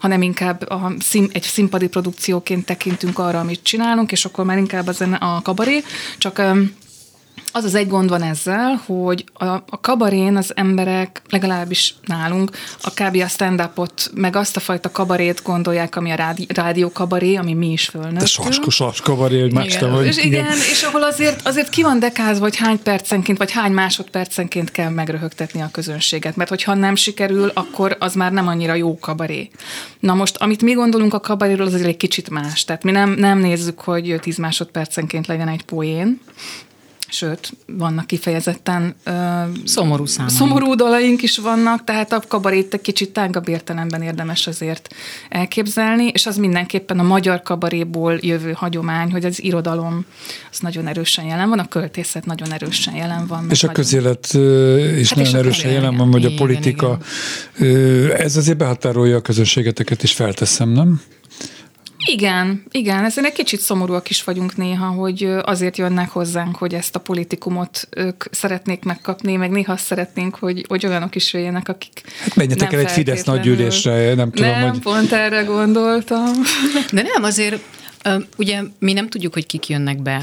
hanem 0.00 0.22
inkább 0.22 0.70
a 0.70 0.92
szín, 0.98 1.28
egy 1.32 1.42
színpadi 1.42 1.88
produkcióként 1.88 2.64
tekintünk 2.64 3.18
arra, 3.18 3.40
amit 3.40 3.62
csinálunk, 3.62 4.12
és 4.12 4.24
akkor 4.24 4.44
már 4.44 4.58
inkább 4.58 4.86
a, 4.86 4.92
zene, 4.92 5.16
a 5.16 5.42
kabaré, 5.42 5.82
csak 6.18 6.42
az 7.52 7.64
az 7.64 7.74
egy 7.74 7.88
gond 7.88 8.08
van 8.08 8.22
ezzel, 8.22 8.82
hogy 8.86 9.24
a, 9.32 9.44
a 9.46 9.80
kabarén 9.80 10.36
az 10.36 10.52
emberek, 10.56 11.22
legalábbis 11.30 11.94
nálunk, 12.06 12.50
a 12.80 12.90
kb. 12.90 13.16
a 13.16 13.28
stand 13.28 13.70
meg 14.14 14.36
azt 14.36 14.56
a 14.56 14.60
fajta 14.60 14.90
kabarét 14.90 15.42
gondolják, 15.42 15.96
ami 15.96 16.10
a 16.10 16.14
rádi, 16.14 16.46
rádió 16.54 16.92
kabaré, 16.92 17.34
ami 17.34 17.54
mi 17.54 17.72
is 17.72 17.88
fölnőttünk. 17.88 18.20
De 18.20 18.26
saskos, 18.26 18.74
sas 18.74 19.00
kabaré, 19.00 19.40
hogy 19.40 19.52
más 19.52 19.74
igen. 19.74 19.90
vagy. 19.90 20.06
És 20.06 20.16
igen, 20.16 20.44
igen, 20.44 20.56
és 20.56 20.82
ahol 20.82 21.02
azért, 21.02 21.46
azért 21.46 21.68
ki 21.68 21.82
van 21.82 21.98
dekázva, 21.98 22.42
hogy 22.42 22.56
hány 22.56 22.82
percenként, 22.82 23.38
vagy 23.38 23.52
hány 23.52 23.72
másodpercenként 23.72 24.70
kell 24.70 24.90
megröhögtetni 24.90 25.60
a 25.60 25.68
közönséget, 25.72 26.36
mert 26.36 26.48
hogyha 26.48 26.74
nem 26.74 26.94
sikerül, 26.94 27.50
akkor 27.54 27.96
az 28.00 28.14
már 28.14 28.32
nem 28.32 28.46
annyira 28.46 28.74
jó 28.74 28.98
kabaré. 28.98 29.50
Na 30.00 30.14
most, 30.14 30.36
amit 30.36 30.62
mi 30.62 30.72
gondolunk 30.72 31.14
a 31.14 31.20
kabaréről, 31.20 31.66
az 31.66 31.74
egy 31.74 31.96
kicsit 31.96 32.30
más. 32.30 32.64
Tehát 32.64 32.82
mi 32.82 32.90
nem, 32.90 33.10
nem 33.10 33.38
nézzük, 33.38 33.80
hogy 33.80 34.18
10 34.20 34.36
másodpercenként 34.36 35.26
legyen 35.26 35.48
egy 35.48 35.62
poén, 35.62 36.20
sőt, 37.10 37.52
vannak 37.66 38.06
kifejezetten 38.06 38.94
uh, 39.06 39.14
szomorú 39.64 40.06
számaink. 40.06 40.38
Szomorú 40.38 40.74
dalaink 40.74 41.22
is 41.22 41.38
vannak, 41.38 41.84
tehát 41.84 42.12
a 42.12 42.22
kabarét 42.28 42.74
egy 42.74 42.80
kicsit 42.80 43.12
tágabb 43.12 43.48
értelemben 43.48 44.02
érdemes 44.02 44.46
azért 44.46 44.94
elképzelni, 45.28 46.06
és 46.06 46.26
az 46.26 46.36
mindenképpen 46.36 46.98
a 46.98 47.02
magyar 47.02 47.42
kabaréból 47.42 48.18
jövő 48.20 48.52
hagyomány, 48.52 49.10
hogy 49.10 49.24
az 49.24 49.42
irodalom 49.42 50.04
az 50.50 50.58
nagyon 50.58 50.86
erősen 50.86 51.24
jelen 51.24 51.48
van, 51.48 51.58
a 51.58 51.68
költészet 51.68 52.26
nagyon 52.26 52.52
erősen 52.52 52.94
jelen 52.94 53.26
van. 53.26 53.46
És 53.50 53.62
a 53.62 53.66
nagyon... 53.66 53.82
közélet 53.82 54.26
is 54.98 55.08
hát 55.08 55.18
nagyon 55.18 55.36
erősen 55.36 55.70
jelen 55.70 55.96
van, 55.96 56.10
vagy 56.10 56.24
a 56.24 56.30
politika. 56.36 56.98
Igen. 57.58 58.12
Ez 58.16 58.36
azért 58.36 58.58
behatárolja 58.58 59.16
a 59.16 59.20
közönségeteket 59.20 60.02
is, 60.02 60.12
felteszem, 60.12 60.68
nem? 60.68 61.00
Igen, 62.06 62.62
igen, 62.70 63.04
ezen 63.04 63.24
egy 63.24 63.32
kicsit 63.32 63.60
szomorúak 63.60 64.10
is 64.10 64.24
vagyunk 64.24 64.56
néha, 64.56 64.86
hogy 64.86 65.22
azért 65.42 65.76
jönnek 65.76 66.10
hozzánk, 66.10 66.56
hogy 66.56 66.74
ezt 66.74 66.94
a 66.94 67.00
politikumot 67.00 67.88
ők 67.90 68.24
szeretnék 68.30 68.84
megkapni, 68.84 69.36
meg 69.36 69.50
néha 69.50 69.72
azt 69.72 69.84
szeretnénk, 69.84 70.34
hogy, 70.34 70.64
hogy 70.68 70.86
olyanok 70.86 71.14
is 71.14 71.32
jöjjenek, 71.32 71.68
akik 71.68 72.02
Hát 72.20 72.34
menjetek 72.34 72.72
el 72.72 72.80
egy 72.80 72.90
Fidesz 72.90 73.24
nagygyűlésre, 73.24 74.14
nem 74.14 74.30
tudom, 74.30 74.50
nem, 74.50 74.70
hogy... 74.70 74.78
pont 74.78 75.12
erre 75.12 75.42
gondoltam. 75.42 76.32
De 76.92 77.02
nem, 77.02 77.22
azért 77.22 77.62
ugye 78.36 78.62
mi 78.78 78.92
nem 78.92 79.08
tudjuk, 79.08 79.32
hogy 79.32 79.46
kik 79.46 79.68
jönnek 79.68 80.02
be 80.02 80.22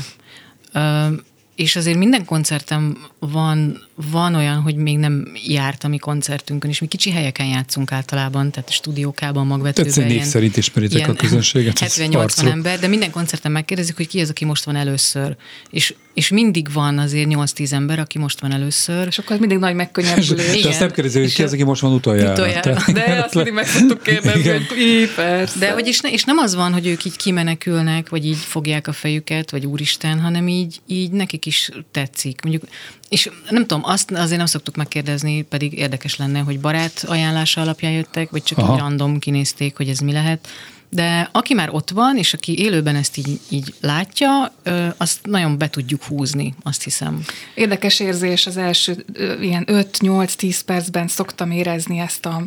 és 1.56 1.76
azért 1.76 1.98
minden 1.98 2.26
koncertem 2.26 2.98
van, 3.20 3.82
van 3.96 4.36
olyan, 4.36 4.62
hogy 4.62 4.76
még 4.76 4.98
nem 4.98 5.28
járt 5.48 5.84
a 5.84 5.88
mi 5.88 5.98
koncertünkön, 5.98 6.70
és 6.70 6.80
mi 6.80 6.88
kicsi 6.88 7.12
helyeken 7.12 7.46
játszunk 7.46 7.92
általában, 7.92 8.52
tehát 8.52 8.70
a 8.70 8.72
stúdiókában, 8.72 9.48
magvetőben. 9.48 9.94
Tehát 9.94 10.10
név 10.10 10.24
szerint 10.24 10.58
ismeritek 10.58 11.08
a 11.08 11.14
közönséget. 11.14 11.80
70-80 11.80 12.52
ember, 12.52 12.80
de 12.80 12.88
minden 12.88 13.12
koncerten 13.12 13.52
megkérdezik, 13.52 13.96
hogy 13.96 14.08
ki 14.08 14.20
az, 14.20 14.30
aki 14.30 14.46
most 14.46 14.64
van 14.64 14.76
először. 14.76 15.36
És, 15.70 15.94
és 16.14 16.30
mindig 16.30 16.74
van 16.74 16.98
azért 16.98 17.28
8-10 17.30 17.72
ember, 17.72 18.00
aki 18.00 18.18
most 18.18 18.40
van 18.40 18.52
először. 18.52 19.08
És 19.08 19.18
akkor 19.18 19.40
mindig 19.40 19.58
nagy 19.58 19.76
megkönnyebbülés. 19.76 20.62
De 20.64 20.70
azt 20.70 20.80
nem 20.80 20.92
kérdezi, 20.92 21.20
hogy 21.20 21.34
ki 21.34 21.44
az, 21.44 21.54
aki 21.54 21.64
most 21.64 21.82
van 21.82 21.94
utoljára. 21.94 22.32
utoljára. 22.32 22.92
De 22.94 23.04
azt 23.26 23.36
mindig 23.36 23.54
meg 23.54 23.66
szoktuk 23.66 24.04
kérdezni, 24.04 24.50
hogy 24.50 24.68
persze. 25.16 25.60
De 25.60 25.72
hogy 25.72 25.88
és, 25.88 26.00
ne, 26.00 26.12
és 26.12 26.24
nem 26.24 26.38
az 26.38 26.56
van, 26.56 26.74
hogy 26.74 26.88
ők 26.88 27.06
így 27.06 27.16
kimenekülnek, 27.16 28.10
vagy 28.10 28.26
így 28.26 28.38
fogják 28.38 28.88
a 28.88 28.94
fejüket, 28.94 29.52
vagy 29.52 29.66
úristen, 29.66 30.20
hanem 30.20 30.48
így, 30.48 30.80
így 30.88 31.12
nekik 31.12 31.46
is 31.46 31.70
tetszik. 31.92 32.42
Mondjuk, 32.42 32.64
és 33.10 33.30
nem 33.50 33.62
tudom, 33.62 33.85
azt 33.86 34.12
azért 34.12 34.38
nem 34.38 34.46
szoktuk 34.46 34.76
megkérdezni, 34.76 35.42
pedig 35.42 35.74
érdekes 35.74 36.16
lenne, 36.16 36.40
hogy 36.40 36.60
barát 36.60 37.06
ajánlása 37.08 37.62
alapján 37.62 37.92
jöttek, 37.92 38.30
vagy 38.30 38.44
csak 38.44 38.58
Aha. 38.58 38.74
így 38.74 38.80
random 38.80 39.20
kinézték, 39.20 39.78
hogy 39.78 39.90
ez 39.90 40.00
mi 40.00 40.12
lehet. 40.12 40.48
De 40.90 41.30
aki 41.32 41.54
már 41.54 41.70
ott 41.70 41.90
van, 41.90 42.18
és 42.18 42.34
aki 42.34 42.60
élőben 42.60 42.96
ezt 42.96 43.18
így, 43.18 43.40
így 43.50 43.74
látja, 43.82 44.54
azt 44.98 45.20
nagyon 45.24 45.58
be 45.58 45.70
tudjuk 45.70 46.04
húzni, 46.04 46.54
azt 46.64 46.84
hiszem. 46.84 47.22
Érdekes 47.54 48.00
érzés 48.00 48.48
az 48.48 48.58
első 48.58 49.06
ilyen 49.42 49.64
5-8-10 49.68 50.60
percben 50.66 51.08
szoktam 51.08 51.52
érezni 51.52 52.00
ezt 52.00 52.26
a 52.26 52.44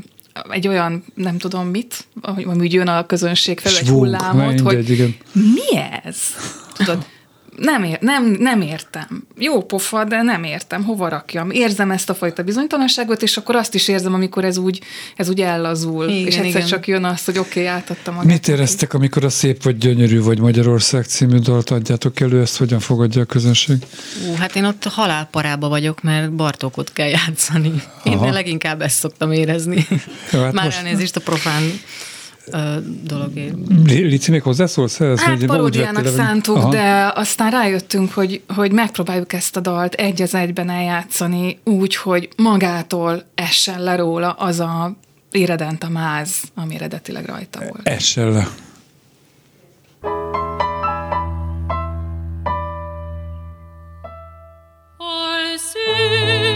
egy 0.50 0.68
olyan, 0.68 1.04
nem 1.14 1.38
tudom 1.38 1.66
mit, 1.66 2.06
hogy 2.44 2.72
jön 2.72 2.88
a 2.88 3.06
közönség 3.06 3.58
fel, 3.60 3.76
egy 3.76 3.88
hullámot, 3.88 4.60
hogy 4.60 4.90
igen. 4.90 5.16
mi 5.32 5.78
ez? 6.04 6.16
Tudod, 6.72 7.06
nem, 7.58 7.84
ér, 7.84 7.98
nem, 8.00 8.24
nem 8.24 8.60
értem. 8.60 9.26
Jó 9.38 9.62
pofa, 9.62 10.04
de 10.04 10.22
nem 10.22 10.44
értem, 10.44 10.84
hova 10.84 11.08
rakjam. 11.08 11.50
Érzem 11.50 11.90
ezt 11.90 12.10
a 12.10 12.14
fajta 12.14 12.42
bizonytalanságot, 12.42 13.22
és 13.22 13.36
akkor 13.36 13.56
azt 13.56 13.74
is 13.74 13.88
érzem, 13.88 14.14
amikor 14.14 14.44
ez 14.44 14.56
úgy, 14.56 14.80
ez 15.16 15.28
úgy 15.28 15.40
ellazul. 15.40 16.08
Igen, 16.08 16.26
és 16.26 16.36
egyszer 16.36 16.46
igen. 16.48 16.66
csak 16.66 16.86
jön 16.86 17.04
az, 17.04 17.24
hogy 17.24 17.38
oké, 17.38 17.60
okay, 17.60 17.72
átadtam 17.72 18.14
magát. 18.14 18.30
Mit 18.30 18.48
éreztek, 18.48 18.94
amikor 18.94 19.24
a 19.24 19.28
Szép 19.28 19.62
vagy 19.62 19.78
Gyönyörű 19.78 20.20
vagy 20.20 20.38
Magyarország 20.38 21.04
című 21.04 21.38
dalt 21.38 21.70
adjátok 21.70 22.20
elő, 22.20 22.40
ezt 22.40 22.56
hogyan 22.56 22.80
fogadja 22.80 23.22
a 23.22 23.24
közönség? 23.24 23.76
Ú, 24.28 24.34
hát 24.34 24.56
én 24.56 24.64
ott 24.64 24.84
halálparába 24.84 25.68
vagyok, 25.68 26.02
mert 26.02 26.32
Bartókot 26.32 26.92
kell 26.92 27.08
játszani. 27.08 27.82
Én 28.04 28.18
leginkább 28.18 28.82
ezt 28.82 28.98
szoktam 28.98 29.32
érezni. 29.32 29.86
Jó, 30.32 30.40
hát 30.40 30.52
Már 30.52 30.64
most... 30.64 30.78
elnézést 30.78 31.16
a 31.16 31.20
profán 31.20 31.62
dologért. 33.02 33.54
Lici, 33.84 34.30
még 34.30 34.42
hozzászólsz 34.42 35.00
ehhez? 35.00 35.20
Hát 35.20 35.44
paródiának 35.44 36.06
szántuk, 36.06 36.56
Aha. 36.56 36.70
de 36.70 37.12
aztán 37.14 37.50
rájöttünk, 37.50 38.12
hogy, 38.12 38.42
hogy 38.54 38.72
megpróbáljuk 38.72 39.32
ezt 39.32 39.56
a 39.56 39.60
dalt 39.60 39.94
egy 39.94 40.22
az 40.22 40.34
egyben 40.34 40.70
eljátszani 40.70 41.58
úgy, 41.64 41.96
hogy 41.96 42.28
magától 42.36 43.22
essen 43.34 43.82
le 43.82 43.96
róla 43.96 44.30
az 44.30 44.60
a 44.60 44.96
éredent 45.30 45.84
a 45.84 45.88
máz, 45.88 46.42
ami 46.54 46.74
eredetileg 46.74 47.24
rajta 47.24 47.58
volt. 47.58 47.88
Essen 47.88 48.30
le. 48.30 48.48
Shabbat 55.88 56.47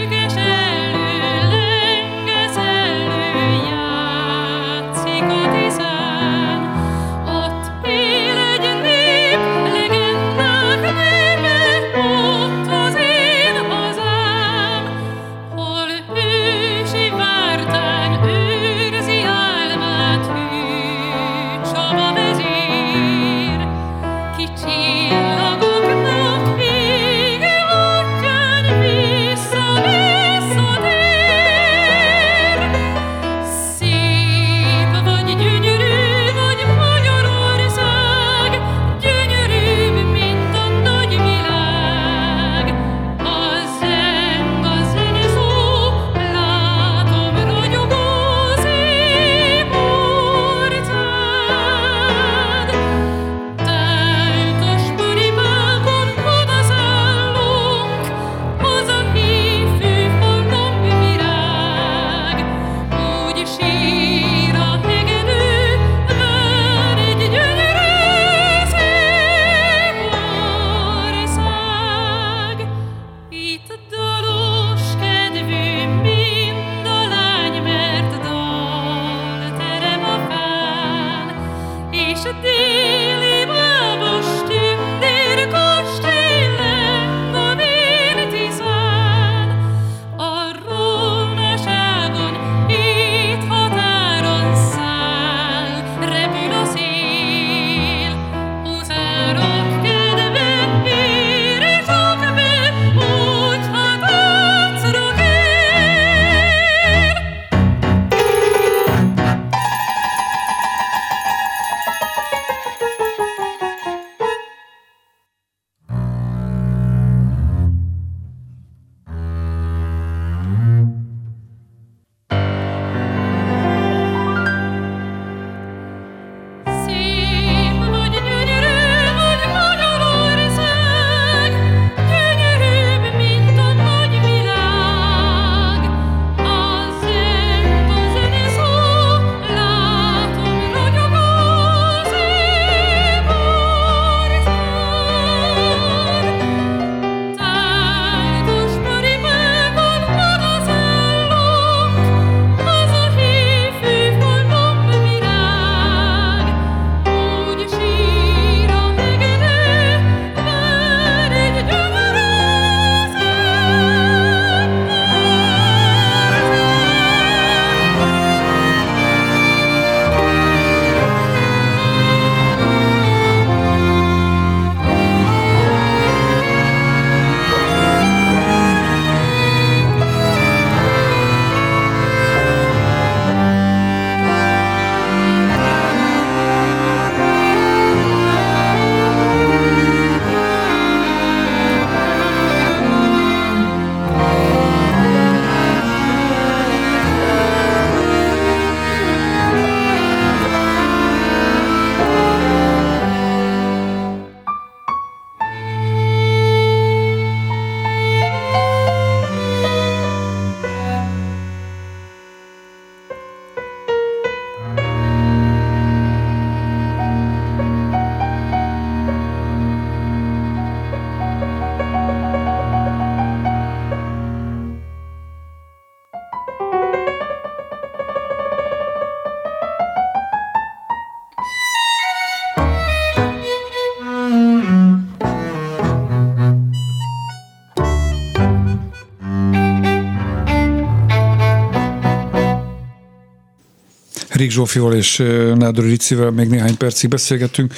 Rik 244.43 244.51
Zsófival 244.51 244.93
és 244.93 245.17
Nádor 245.55 245.83
Ricivel 245.83 246.31
még 246.31 246.47
néhány 246.47 246.77
percig 246.77 247.09
beszélgettünk. 247.09 247.73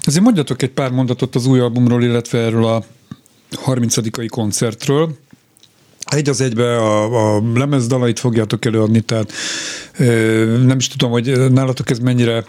Azért 0.00 0.22
mondjatok 0.22 0.62
egy 0.62 0.70
pár 0.70 0.90
mondatot 0.90 1.34
az 1.34 1.46
új 1.46 1.60
albumról, 1.60 2.02
illetve 2.02 2.38
erről 2.38 2.64
a 2.64 2.84
30 3.54 4.28
koncertről. 4.28 5.16
Egy 6.10 6.28
az 6.28 6.40
egybe 6.40 6.76
a, 6.76 7.36
a 7.36 7.42
lemezdalait 7.54 8.18
fogjátok 8.18 8.64
előadni, 8.64 9.00
tehát 9.00 9.32
ö, 9.98 10.58
nem 10.66 10.78
is 10.78 10.88
tudom, 10.88 11.10
hogy 11.10 11.50
nálatok 11.50 11.90
ez 11.90 11.98
mennyire 11.98 12.44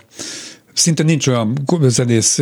Szinte 0.78 1.04
nincs 1.04 1.28
olyan 1.28 1.58
zenész, 1.82 2.40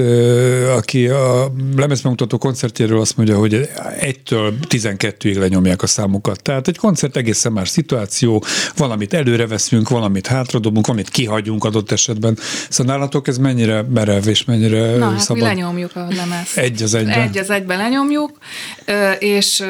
aki 0.76 1.08
a 1.08 1.52
lemezbemutató 1.76 2.38
koncertjéről 2.38 3.00
azt 3.00 3.18
mondja, 3.18 3.38
hogy 3.38 3.70
egytől 4.00 4.54
12-ig 4.70 5.40
lenyomják 5.40 5.82
a 5.82 5.88
számokat. 5.88 6.42
Tehát 6.42 6.68
egy 6.68 6.78
koncert 6.78 7.16
egészen 7.16 7.52
más 7.52 7.70
szituáció, 7.70 8.44
valamit 8.78 9.14
előre 9.14 9.48
veszünk, 9.48 9.90
valamit 9.90 10.28
hátradobunk, 10.28 10.88
valamit 10.88 11.10
kihagyunk 11.10 11.64
adott 11.64 11.92
esetben. 11.92 12.38
Szóval 12.70 12.96
nálatok 12.96 13.28
ez 13.28 13.38
mennyire 13.38 13.82
merev 13.82 14.28
és 14.28 14.46
mennyire 14.46 14.98
Na, 14.98 15.10
hát 15.10 15.20
szabad? 15.20 15.44
mi 15.44 15.50
lenyomjuk 15.50 15.96
a 15.96 16.08
lemezt. 16.10 16.58
Egy 16.58 16.84
az 16.84 16.94
egyben. 16.94 17.22
Egy 17.22 17.38
az 17.38 17.50
egyben 17.50 17.78
lenyomjuk, 17.78 18.32
és 19.20 19.64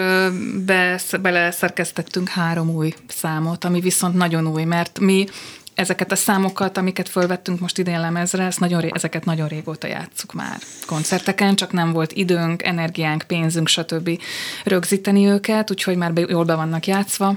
be, 0.66 1.02
beleszerkesztettünk 1.22 2.28
három 2.28 2.70
új 2.70 2.94
számot, 3.08 3.66
ami 3.66 3.80
viszont 3.80 4.16
nagyon 4.16 4.48
új, 4.48 4.64
mert 4.64 5.00
mi 5.00 5.26
ezeket 5.76 6.12
a 6.12 6.16
számokat, 6.16 6.78
amiket 6.78 7.10
fölvettünk 7.10 7.60
most 7.60 7.78
idén 7.78 8.00
lemezre, 8.00 8.44
ezt 8.44 8.60
nagyon, 8.60 8.82
ré- 8.82 8.96
ezeket 8.96 9.26
nagyon 9.26 9.48
régóta 9.48 9.88
játsszuk 9.88 10.34
már 10.34 10.58
koncerteken, 10.86 11.56
csak 11.56 11.72
nem 11.72 11.92
volt 11.92 12.12
időnk, 12.12 12.64
energiánk, 12.64 13.24
pénzünk, 13.28 13.68
stb. 13.68 14.20
rögzíteni 14.64 15.26
őket, 15.28 15.72
úgyhogy 15.72 15.98
már 15.98 16.14
be, 16.14 16.26
jól 16.28 16.46
be 16.46 16.56
vannak 16.56 16.88
játszva. 16.88 17.36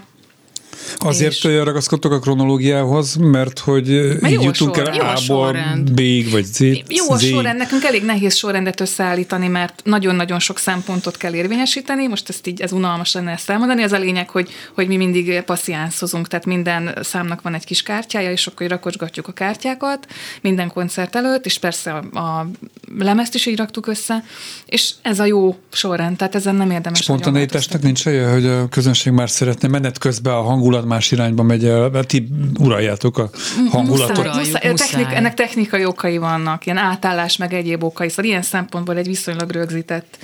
Azért 0.96 1.44
és... 1.44 1.44
ragaszkodtok 1.44 2.12
a 2.12 2.18
kronológiához, 2.18 3.14
mert 3.14 3.58
hogy 3.58 4.16
Mert 4.20 4.32
így 4.32 4.38
a 4.38 4.42
jutunk 4.42 4.76
el. 4.76 4.94
Jó 4.94 5.02
a 5.02 5.12
A-ból. 5.12 5.56
B-ig, 5.92 6.30
vagy 6.30 6.44
Z. 6.44 6.60
Jó 6.88 7.10
a 7.10 7.18
sorrend, 7.18 7.58
nekünk 7.58 7.84
elég 7.84 8.04
nehéz 8.04 8.34
sorrendet 8.34 8.80
összeállítani, 8.80 9.48
mert 9.48 9.80
nagyon-nagyon 9.84 10.38
sok 10.38 10.58
szempontot 10.58 11.16
kell 11.16 11.34
érvényesíteni, 11.34 12.06
most 12.06 12.28
ezt 12.28 12.46
így, 12.46 12.60
ez 12.60 12.72
unalmas 12.72 13.12
lenne 13.12 13.30
ezt 13.30 13.50
elmondani, 13.50 13.82
az 13.82 13.92
a 13.92 13.98
lényeg, 13.98 14.30
hogy, 14.30 14.50
hogy 14.74 14.86
mi 14.86 14.96
mindig 14.96 15.42
passziánszozunk, 15.42 16.28
tehát 16.28 16.46
minden 16.46 16.98
számnak 17.02 17.42
van 17.42 17.54
egy 17.54 17.64
kis 17.64 17.82
kártyája, 17.82 18.30
és 18.30 18.46
akkor 18.46 18.66
rakocsgatjuk 18.66 19.28
a 19.28 19.32
kártyákat 19.32 20.06
minden 20.40 20.68
koncert 20.68 21.16
előtt, 21.16 21.46
és 21.46 21.58
persze 21.58 21.92
a, 21.92 22.18
a 22.18 22.50
lemezt 22.98 23.34
is 23.34 23.46
így 23.46 23.56
raktuk 23.56 23.86
össze, 23.86 24.24
és 24.66 24.90
ez 25.02 25.20
a 25.20 25.24
jó 25.24 25.56
sorrend, 25.72 26.16
tehát 26.16 26.34
ezen 26.34 26.54
nem 26.54 26.70
érdemes 26.70 26.98
Spontaneitásnak 26.98 27.82
nincs 27.82 28.04
helye, 28.04 28.30
hogy 28.30 28.46
a 28.46 28.68
közönség 28.68 29.12
már 29.12 29.30
szeretne 29.30 29.68
menet 29.68 29.98
közben 29.98 30.34
a 30.34 30.40
hangulat 30.58 30.84
más 30.84 31.10
irányba 31.10 31.42
megy 31.42 31.64
el, 31.64 31.88
mert 31.88 32.08
ti 32.08 32.28
uraljátok 32.58 33.18
a 33.18 33.30
hangulatot. 33.70 34.16
Muszáj, 34.16 34.70
muszáj, 34.70 34.74
technik, 34.74 35.06
ennek 35.12 35.34
technikai 35.34 35.84
okai 35.84 36.18
vannak, 36.18 36.66
ilyen 36.66 36.78
átállás, 36.78 37.36
meg 37.36 37.52
egyéb 37.52 37.84
okai, 37.84 38.08
szóval 38.08 38.24
ilyen 38.24 38.42
szempontból 38.42 38.96
egy 38.96 39.06
viszonylag 39.06 39.50
rögzített, 39.50 40.18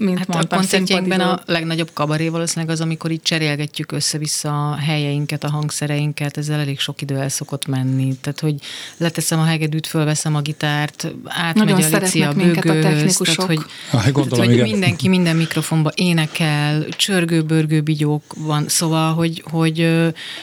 mint 0.00 0.18
Hát 0.18 0.28
mondtam, 0.28 0.58
a 0.58 0.60
koncertjeinkben 0.60 1.20
a 1.20 1.40
legnagyobb 1.46 1.90
kabaré 1.92 2.28
valószínűleg 2.28 2.74
az, 2.74 2.80
amikor 2.80 3.10
így 3.10 3.22
cserélgetjük 3.22 3.92
össze-vissza 3.92 4.70
a 4.70 4.74
helyeinket, 4.76 5.44
a 5.44 5.50
hangszereinket, 5.50 6.36
ezzel 6.36 6.60
elég 6.60 6.80
sok 6.80 7.02
idő 7.02 7.16
el 7.16 7.28
szokott 7.28 7.66
menni. 7.66 8.14
Tehát, 8.20 8.40
hogy 8.40 8.54
leteszem 8.96 9.38
a 9.38 9.44
hegedűt, 9.44 9.86
fölveszem 9.86 10.34
a 10.36 10.40
gitárt, 10.40 11.12
átmegy 11.24 11.64
Nagyon 11.64 11.92
a 11.92 11.98
Lici 11.98 12.22
a 12.22 12.32
minket 12.32 12.64
a 12.64 12.72
bőgőhöz, 12.72 12.82
technikusok. 12.82 13.46
tehát, 13.46 13.50
hogy, 13.50 13.64
Ah, 13.90 14.04
gondolom, 14.04 14.28
tehát, 14.28 14.44
hogy 14.44 14.54
igen. 14.54 14.68
mindenki 14.68 15.08
minden 15.08 15.36
mikrofonba 15.36 15.90
énekel, 15.94 16.84
csörgő-börgő 16.88 17.80
bigyók 17.80 18.22
van, 18.36 18.68
szóval, 18.68 19.14
hogy, 19.14 19.42
hogy 19.50 19.80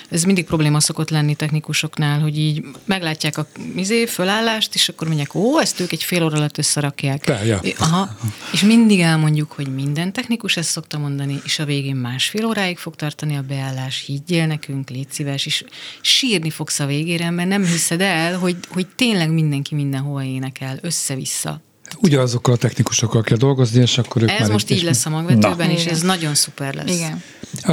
ez 0.10 0.24
mindig 0.24 0.46
probléma 0.46 0.80
szokott 0.80 1.10
lenni 1.10 1.36
technikusoknál, 1.36 2.20
hogy 2.20 2.38
így 2.38 2.64
meglátják 2.86 3.38
a 3.38 3.48
izé, 3.76 4.06
fölállást, 4.06 4.76
és 4.76 4.90
akkor 4.90 5.08
mondják, 5.08 5.36
ó, 5.36 5.60
ezt 5.60 5.80
ők 5.80 5.92
egy 5.92 6.04
fél 6.04 6.24
óra 6.24 6.38
alatt 6.38 6.58
összerakják. 6.58 7.24
Te, 7.24 7.46
ja. 7.46 7.60
Aha, 7.80 8.16
és 8.52 8.62
mindig 8.62 9.00
elmondjuk, 9.00 9.47
hogy 9.52 9.74
minden 9.76 10.14
technikus 10.14 10.58
ezt 10.58 10.70
szokta 10.70 10.98
mondani, 10.98 11.40
és 11.46 11.60
a 11.60 11.66
végén 11.66 11.96
másfél 11.96 12.46
óráig 12.46 12.78
fog 12.78 12.96
tartani 12.96 13.36
a 13.38 13.42
beállás, 13.42 14.04
higgyél 14.06 14.46
nekünk, 14.48 14.90
légy 14.90 15.12
szíves, 15.12 15.46
és 15.46 15.64
sírni 16.02 16.50
fogsz 16.50 16.80
a 16.80 16.86
végére, 16.86 17.30
mert 17.30 17.50
nem 17.50 17.66
hiszed 17.66 18.02
el, 18.02 18.38
hogy, 18.38 18.56
hogy 18.70 18.88
tényleg 18.96 19.32
mindenki 19.32 19.76
mindenhova 19.76 20.24
énekel, 20.24 20.78
össze-vissza. 20.82 21.62
Ugyanazokkal 22.02 22.54
a 22.54 22.58
technikusokkal 22.58 23.22
kell 23.22 23.38
dolgozni, 23.38 23.82
és 23.82 23.98
akkor 23.98 24.22
ők 24.22 24.30
Ez 24.32 24.40
már 24.40 24.50
most 24.52 24.70
így 24.70 24.84
lesz 24.84 25.06
a 25.06 25.10
magvetőben, 25.10 25.68
Na. 25.68 25.74
és 25.74 25.86
ez 25.86 26.02
nagyon 26.02 26.36
szuper 26.36 26.74
lesz. 26.74 26.96
Igen. 26.96 27.24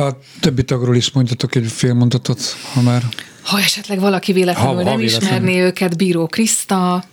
A 0.05 0.19
többi 0.41 0.65
tagról 0.65 0.97
is 0.97 1.11
mondjatok 1.11 1.55
egy 1.55 1.73
fél 1.73 1.95
mondatot, 1.95 2.57
ha 2.73 2.81
már. 2.81 3.03
Ha 3.43 3.59
esetleg 3.59 4.01
valaki 4.01 4.33
véletlenül 4.33 4.71
Ha- 4.75 4.83
ha 4.83 4.83
nem 4.89 4.99
véletlenül. 4.99 5.27
ismerné 5.29 5.61
őket, 5.61 5.97
Bíró 5.97 6.27
Kriszta, 6.27 7.05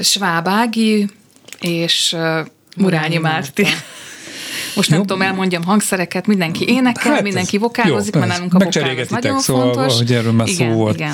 Schwab 0.00 0.48
Ági 0.48 1.10
és 1.60 2.12
uh, 2.16 2.46
Murányi 2.76 3.18
Márti. 3.18 3.66
Most 4.76 4.88
nem 4.90 4.98
Jó. 4.98 5.04
tudom, 5.04 5.22
elmondjam 5.22 5.64
hangszereket, 5.64 6.26
mindenki 6.26 6.64
énekel, 6.68 6.92
Hát 7.02 7.04
hát 7.04 7.16
ez- 7.16 7.22
mindenki 7.22 7.58
vokálozik, 7.58 8.14
jó, 8.14 8.20
mert 8.20 8.32
nálunk 8.32 8.54
a 8.54 8.58
vokál 8.58 8.98
az 8.98 9.08
nagyon 9.08 9.40
szóval, 9.40 9.72
fontos. 9.72 9.96
hogy 9.96 10.12
erről 10.12 10.32
már 10.32 10.46
igen, 10.48 10.70
szó 10.70 10.76
volt. 10.76 10.94
Igen. 10.94 11.12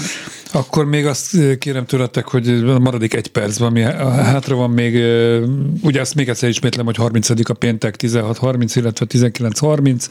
Akkor 0.53 0.85
még 0.85 1.07
azt 1.07 1.37
kérem 1.59 1.87
tőletek, 1.87 2.29
hogy 2.29 2.49
a 2.49 2.79
maradék 2.79 3.15
egy 3.15 3.29
percben, 3.29 3.69
ami 3.69 3.81
hátra 4.23 4.57
van 4.57 4.71
még, 4.71 4.95
ugye 5.81 6.01
azt 6.01 6.15
még 6.15 6.29
egyszer 6.29 6.49
ismétlem, 6.49 6.85
hogy 6.85 6.97
30 6.97 7.31
a 7.31 7.55
péntek 7.59 7.95
16.30, 7.99 8.73
illetve 8.75 9.07
19.30. 9.09 10.07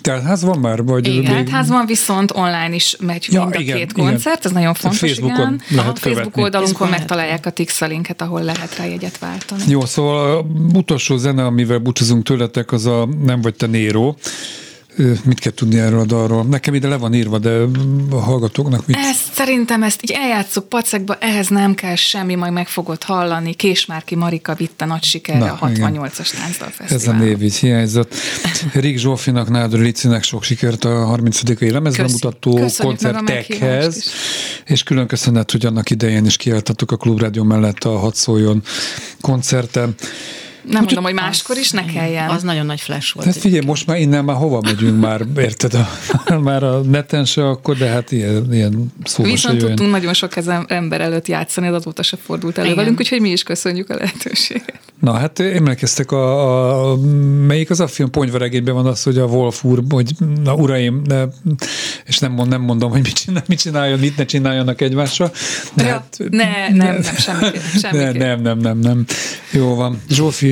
Tehát 0.00 0.22
ház 0.22 0.42
van 0.42 0.58
már? 0.58 0.82
Vagy 0.82 1.06
Igen, 1.06 1.34
még... 1.34 1.48
házban 1.48 1.86
viszont 1.86 2.32
online 2.34 2.74
is 2.74 2.96
megy 3.00 3.26
Ja, 3.30 3.40
mind 3.40 3.54
a 3.54 3.58
igen, 3.60 3.76
két 3.76 3.90
igen. 3.90 4.04
koncert, 4.04 4.44
ez 4.44 4.50
nagyon 4.52 4.74
fontos, 4.74 4.98
Facebookon 4.98 5.34
igen. 5.34 5.60
lehet 5.68 5.90
a 5.90 5.94
Facebook 5.94 6.14
követni. 6.14 6.42
oldalunkon 6.42 6.66
Facebookon 6.66 6.88
megtalálják 6.98 7.46
a 7.46 7.50
Tixa 7.50 7.86
linket, 7.86 8.22
ahol 8.22 8.42
lehet 8.42 8.76
rá 8.76 8.84
jegyet 8.86 9.18
váltani. 9.18 9.62
Jó, 9.68 9.84
szóval 9.84 10.36
a 10.36 10.44
utolsó 10.78 11.16
zene, 11.16 11.44
amivel 11.44 11.78
búcsúzunk 11.78 12.22
tőletek, 12.24 12.72
az 12.72 12.81
a 12.86 13.08
Nem 13.24 13.40
vagy 13.40 13.54
te 13.54 13.66
Néró. 13.66 14.16
Ö, 14.96 15.12
Mit 15.24 15.38
kell 15.38 15.52
tudni 15.52 15.78
erről 15.78 16.00
a 16.00 16.04
dalról? 16.04 16.44
Nekem 16.44 16.74
ide 16.74 16.88
le 16.88 16.96
van 16.96 17.14
írva, 17.14 17.38
de 17.38 17.64
a 18.10 18.16
hallgatóknak 18.20 18.86
mit? 18.86 18.96
Ezt 18.96 19.32
szerintem 19.34 19.82
ezt 19.82 20.02
így 20.02 20.10
eljátszuk 20.10 20.68
pacekba, 20.68 21.16
ehhez 21.20 21.48
nem 21.48 21.74
kell 21.74 21.94
semmi, 21.94 22.34
majd 22.34 22.52
meg 22.52 22.68
fogod 22.68 23.02
hallani. 23.02 23.54
Késmárki 23.54 24.14
Marika 24.14 24.54
vitte 24.54 24.84
nagy 24.84 25.02
sikerre 25.02 25.38
Na, 25.38 25.56
a 25.60 25.70
igen. 25.70 25.92
68-as 25.94 26.30
táncdal 26.30 26.68
Ez 26.88 27.06
a 27.06 27.12
név 27.12 27.42
így 27.42 27.56
hiányzott. 27.56 28.14
Rik 28.72 28.98
Zsófinak, 28.98 29.50
Nádor 29.50 29.80
Licinek 29.80 30.22
sok 30.22 30.42
sikert 30.42 30.84
a 30.84 31.04
30. 31.04 31.60
lemezbemutató 31.60 32.54
Köszönjük 32.54 33.00
meg 33.00 33.12
a 33.12 33.16
koncertekhez, 33.16 34.04
és 34.64 34.82
külön 34.82 35.06
köszönet, 35.06 35.50
hogy 35.50 35.66
annak 35.66 35.90
idején 35.90 36.24
is 36.24 36.36
kiálltatok 36.36 36.92
a 36.92 36.96
Klubrádió 36.96 37.42
mellett 37.42 37.84
a 37.84 37.98
Hadd 37.98 38.14
szóljon 38.14 38.62
koncerten. 39.20 39.94
Nem 40.62 40.82
mondom, 40.82 41.04
hogy 41.04 41.14
máskor 41.14 41.56
is 41.56 41.70
ne 41.70 41.84
kelljen. 41.84 42.28
Az 42.28 42.42
nagyon 42.42 42.66
nagy 42.66 42.80
flash 42.80 43.14
volt. 43.14 43.26
Tehát 43.26 43.42
figyelj, 43.42 43.64
most 43.66 43.86
már 43.86 43.98
innen 43.98 44.24
már 44.24 44.36
hova 44.36 44.60
megyünk 44.60 45.00
már, 45.00 45.20
érted? 45.36 45.74
A, 45.74 45.88
már 46.38 46.62
a 46.62 46.80
neten 46.80 47.24
se 47.24 47.48
akkor, 47.48 47.76
de 47.76 47.86
hát 47.88 48.12
ilyen, 48.12 48.52
ilyen 48.52 48.92
szóba 49.04 49.28
se 49.28 49.34
Viszont 49.34 49.54
jöjjön. 49.54 49.76
tudtunk 49.76 49.94
nagyon 49.94 50.14
sok 50.14 50.36
ezen 50.36 50.64
ember 50.68 51.00
előtt 51.00 51.28
játszani, 51.28 51.66
az 51.66 51.74
azóta 51.74 52.02
se 52.02 52.16
fordult 52.16 52.58
elő 52.58 52.66
Igen. 52.66 52.78
velünk, 52.78 52.98
úgyhogy 53.00 53.20
mi 53.20 53.30
is 53.30 53.42
köszönjük 53.42 53.90
a 53.90 53.94
lehetőséget. 53.94 54.80
Na 55.00 55.12
hát 55.12 55.40
emlékeztek 55.40 56.10
a, 56.12 56.90
a 56.92 56.96
melyik 57.46 57.70
az 57.70 57.80
a 57.80 57.86
film 57.86 58.10
Ponyvaregényben 58.10 58.74
van 58.74 58.86
az, 58.86 59.02
hogy 59.02 59.18
a 59.18 59.24
Wolf 59.24 59.64
úr, 59.64 59.82
hogy 59.90 60.12
na 60.44 60.54
uraim, 60.54 61.02
ne, 61.04 61.24
és 62.06 62.18
nem, 62.18 62.32
mond, 62.32 62.48
nem 62.48 62.60
mondom, 62.60 62.90
hogy 62.90 63.02
mit, 63.02 63.12
csinál, 63.12 63.42
mit 63.46 63.60
csináljon, 63.60 63.98
mit 63.98 64.16
ne 64.16 64.24
csináljanak 64.24 64.80
egymásra. 64.80 65.30
De 65.74 65.84
Ja, 65.84 65.90
hát, 65.90 66.16
ne, 66.30 66.68
nem, 66.68 66.76
nem, 66.76 67.02
semmiképp, 67.26 67.62
ne, 67.72 67.78
semmiképp. 67.78 68.22
nem, 68.22 68.40
nem, 68.40 68.58
nem, 68.58 68.78
nem. 68.78 69.04
Jó 69.50 69.74
van. 69.74 70.02
Zsófi, 70.10 70.51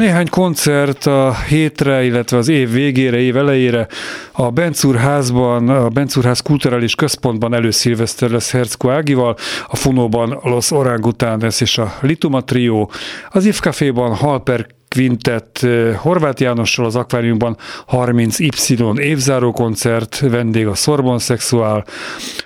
néhány 0.00 0.28
koncert 0.28 1.06
a 1.06 1.34
hétre, 1.48 2.04
illetve 2.04 2.36
az 2.36 2.48
év 2.48 2.70
végére, 2.70 3.18
év 3.18 3.36
elejére 3.36 3.86
a 4.32 4.50
Bencúrházban, 4.50 5.68
a 5.68 5.88
Bencúrház 5.88 6.40
Kulturális 6.40 6.94
Központban 6.94 7.54
előszilveszter 7.54 8.30
lesz 8.30 8.50
Herzko 8.50 8.90
Ágival, 8.90 9.36
a 9.66 9.76
Funóban 9.76 10.38
Los 10.42 10.70
Orangutanes 10.70 11.60
és 11.60 11.78
a 11.78 11.94
Lituma 12.00 12.44
Trio, 12.44 12.86
az 13.30 13.44
If 13.44 13.60
Halper 13.94 14.66
Quintet 14.94 15.66
Horváth 15.96 16.40
Jánossal 16.40 16.84
az 16.84 16.96
akváriumban 16.96 17.56
30Y 17.90 18.98
évzáró 18.98 19.52
koncert, 19.52 20.18
vendég 20.18 20.66
a 20.66 20.74
Sorbon 20.74 21.18
Szexuál, 21.18 21.84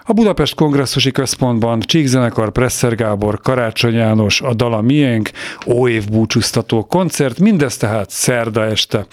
a 0.05 0.13
Budapest 0.13 0.55
Kongresszusi 0.55 1.11
Központban 1.11 1.81
Csíkzenekar, 1.81 2.53
Presser 2.53 2.95
Gábor, 2.95 3.41
Karácsony 3.41 3.95
János, 3.95 4.41
a 4.41 4.55
Dala 4.55 4.81
Miénk, 4.81 5.31
óév 5.67 6.09
búcsúztató 6.09 6.85
koncert, 6.85 7.39
mindez 7.39 7.77
tehát 7.77 8.11
szerda 8.11 8.65
este. 8.65 9.07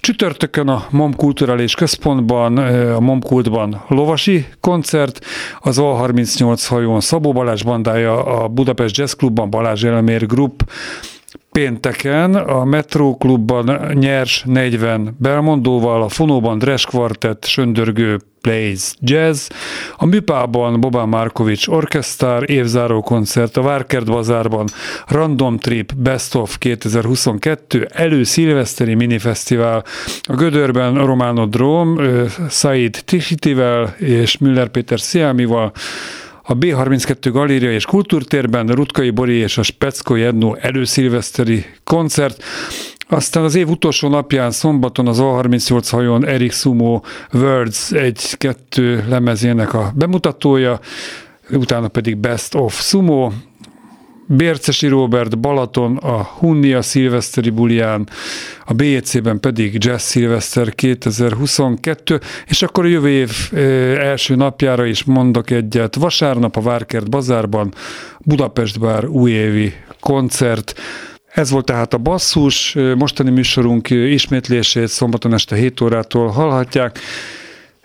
Csütörtökön 0.00 0.68
a 0.68 0.86
MOM 0.90 1.14
Kulturális 1.16 1.74
Központban, 1.74 2.56
a 2.94 3.00
MOM 3.00 3.20
Kultban 3.20 3.84
lovasi 3.88 4.46
koncert, 4.60 5.24
az 5.60 5.76
A38 5.80 6.64
hajón 6.68 7.00
Szabó 7.00 7.32
Balázs 7.32 7.62
bandája, 7.62 8.24
a 8.24 8.48
Budapest 8.48 8.96
Jazz 8.96 9.12
Clubban 9.12 9.50
Balázs 9.50 9.84
Elemér 9.84 10.26
Group, 10.26 10.64
Pénteken 11.52 12.34
a 12.34 12.64
Metro 12.64 13.16
Klubban 13.16 13.92
nyers 13.94 14.42
40 14.46 15.16
Belmondóval, 15.18 16.02
a 16.02 16.08
Fonóban 16.08 16.58
Dres 16.58 16.84
Quartet, 16.84 17.46
Söndörgő 17.46 18.18
Plays 18.40 18.94
Jazz, 19.00 19.48
a 19.96 20.06
Műpában 20.06 20.80
Bobán 20.80 21.08
Markovics 21.08 21.66
Orkesztár 21.66 22.50
évzáró 22.50 23.00
koncert, 23.00 23.56
a 23.56 23.62
Várkert 23.62 24.06
Bazárban 24.06 24.68
Random 25.06 25.58
Trip 25.58 25.92
Best 25.94 26.34
of 26.34 26.58
2022, 26.58 27.88
elő 27.92 28.22
szilveszteri 28.22 28.94
minifesztivál, 28.94 29.84
a 30.22 30.34
Gödörben 30.34 31.06
Romano 31.06 31.46
Dróm, 31.46 31.98
Said 32.48 33.02
Tishitivel 33.04 33.94
és 33.98 34.38
Müller 34.38 34.68
Péter 34.68 35.00
Sziámival, 35.00 35.72
a 36.50 36.56
B32 36.58 37.28
Galéria 37.32 37.72
és 37.72 37.84
Kultúrtérben 37.84 38.66
Rutkai 38.66 39.10
Bori 39.10 39.34
és 39.34 39.58
a 39.58 39.62
Specko 39.62 40.14
Jedno 40.14 40.54
előszilveszteri 40.54 41.64
koncert, 41.84 42.42
aztán 43.08 43.44
az 43.44 43.54
év 43.54 43.68
utolsó 43.68 44.08
napján 44.08 44.50
szombaton 44.50 45.06
az 45.06 45.18
A38 45.20 45.86
hajón 45.90 46.26
Erik 46.26 46.52
Sumo 46.52 47.00
Words 47.32 47.92
egy-kettő 47.92 49.04
lemezének 49.08 49.74
a 49.74 49.92
bemutatója, 49.94 50.80
utána 51.50 51.88
pedig 51.88 52.16
Best 52.16 52.54
of 52.54 52.80
Sumo, 52.80 53.30
Bércesi 54.32 54.86
Robert 54.86 55.38
Balaton, 55.38 55.96
a 55.96 56.22
Hunnia 56.22 56.82
Szilveszteri 56.82 57.50
Bulián, 57.50 58.08
a 58.64 58.72
BJC-ben 58.72 59.40
pedig 59.40 59.84
Jazz 59.84 60.02
Szilveszter 60.02 60.74
2022, 60.74 62.20
és 62.46 62.62
akkor 62.62 62.84
a 62.84 62.88
jövő 62.88 63.08
év 63.08 63.30
első 63.98 64.34
napjára 64.34 64.84
is 64.84 65.04
mondok 65.04 65.50
egyet. 65.50 65.94
Vasárnap 65.94 66.56
a 66.56 66.60
Várkert 66.60 67.10
Bazárban 67.10 67.74
Budapest 68.18 68.80
Bár 68.80 69.04
újévi 69.06 69.72
koncert, 70.00 70.80
ez 71.32 71.50
volt 71.50 71.64
tehát 71.64 71.94
a 71.94 71.98
basszus, 71.98 72.76
mostani 72.96 73.30
műsorunk 73.30 73.90
ismétlését 73.90 74.88
szombaton 74.88 75.34
este 75.34 75.56
7 75.56 75.80
órától 75.80 76.28
hallhatják, 76.28 76.98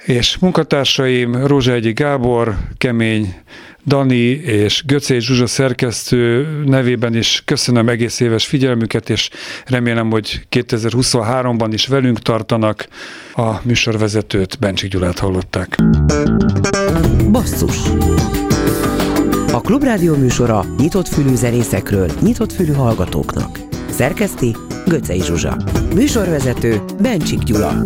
és 0.04 0.38
munkatársaim 0.38 1.46
Rózsegyi 1.46 1.92
Gábor, 1.92 2.56
Kemény 2.78 3.36
Dani 3.86 4.30
és 4.42 4.84
Göcé 4.86 5.20
Zsuzsa 5.20 5.48
szerkesztő 5.48 6.48
nevében 6.66 7.16
is 7.16 7.42
köszönöm 7.46 7.90
egész 7.90 8.20
éves 8.20 8.46
figyelmüket, 8.46 9.10
és 9.10 9.30
remélem, 9.66 10.10
hogy 10.10 10.48
2023-ban 10.52 11.70
is 11.72 11.88
velünk 11.88 12.20
tartanak. 12.20 12.88
A 13.34 13.52
műsorvezetőt, 13.64 14.60
Bencsik 14.60 14.90
Gyulát 14.90 15.20
hallották. 15.20 15.78
Basszus 17.32 17.78
A 19.52 19.62
Klubrádió 19.62 20.16
műsora 20.16 20.66
nyitott 20.78 21.08
fülű 21.08 21.36
zenészekről, 21.36 22.12
nyitott 22.22 22.52
fülű 22.52 22.74
hallgatóknak. 22.74 23.60
Szerkeszti 23.90 24.56
Göcej 24.86 25.20
Zsuzsa. 25.20 25.58
Műsorvezető 25.94 26.82
Bencsik 27.02 27.40
Gyula. 27.40 27.82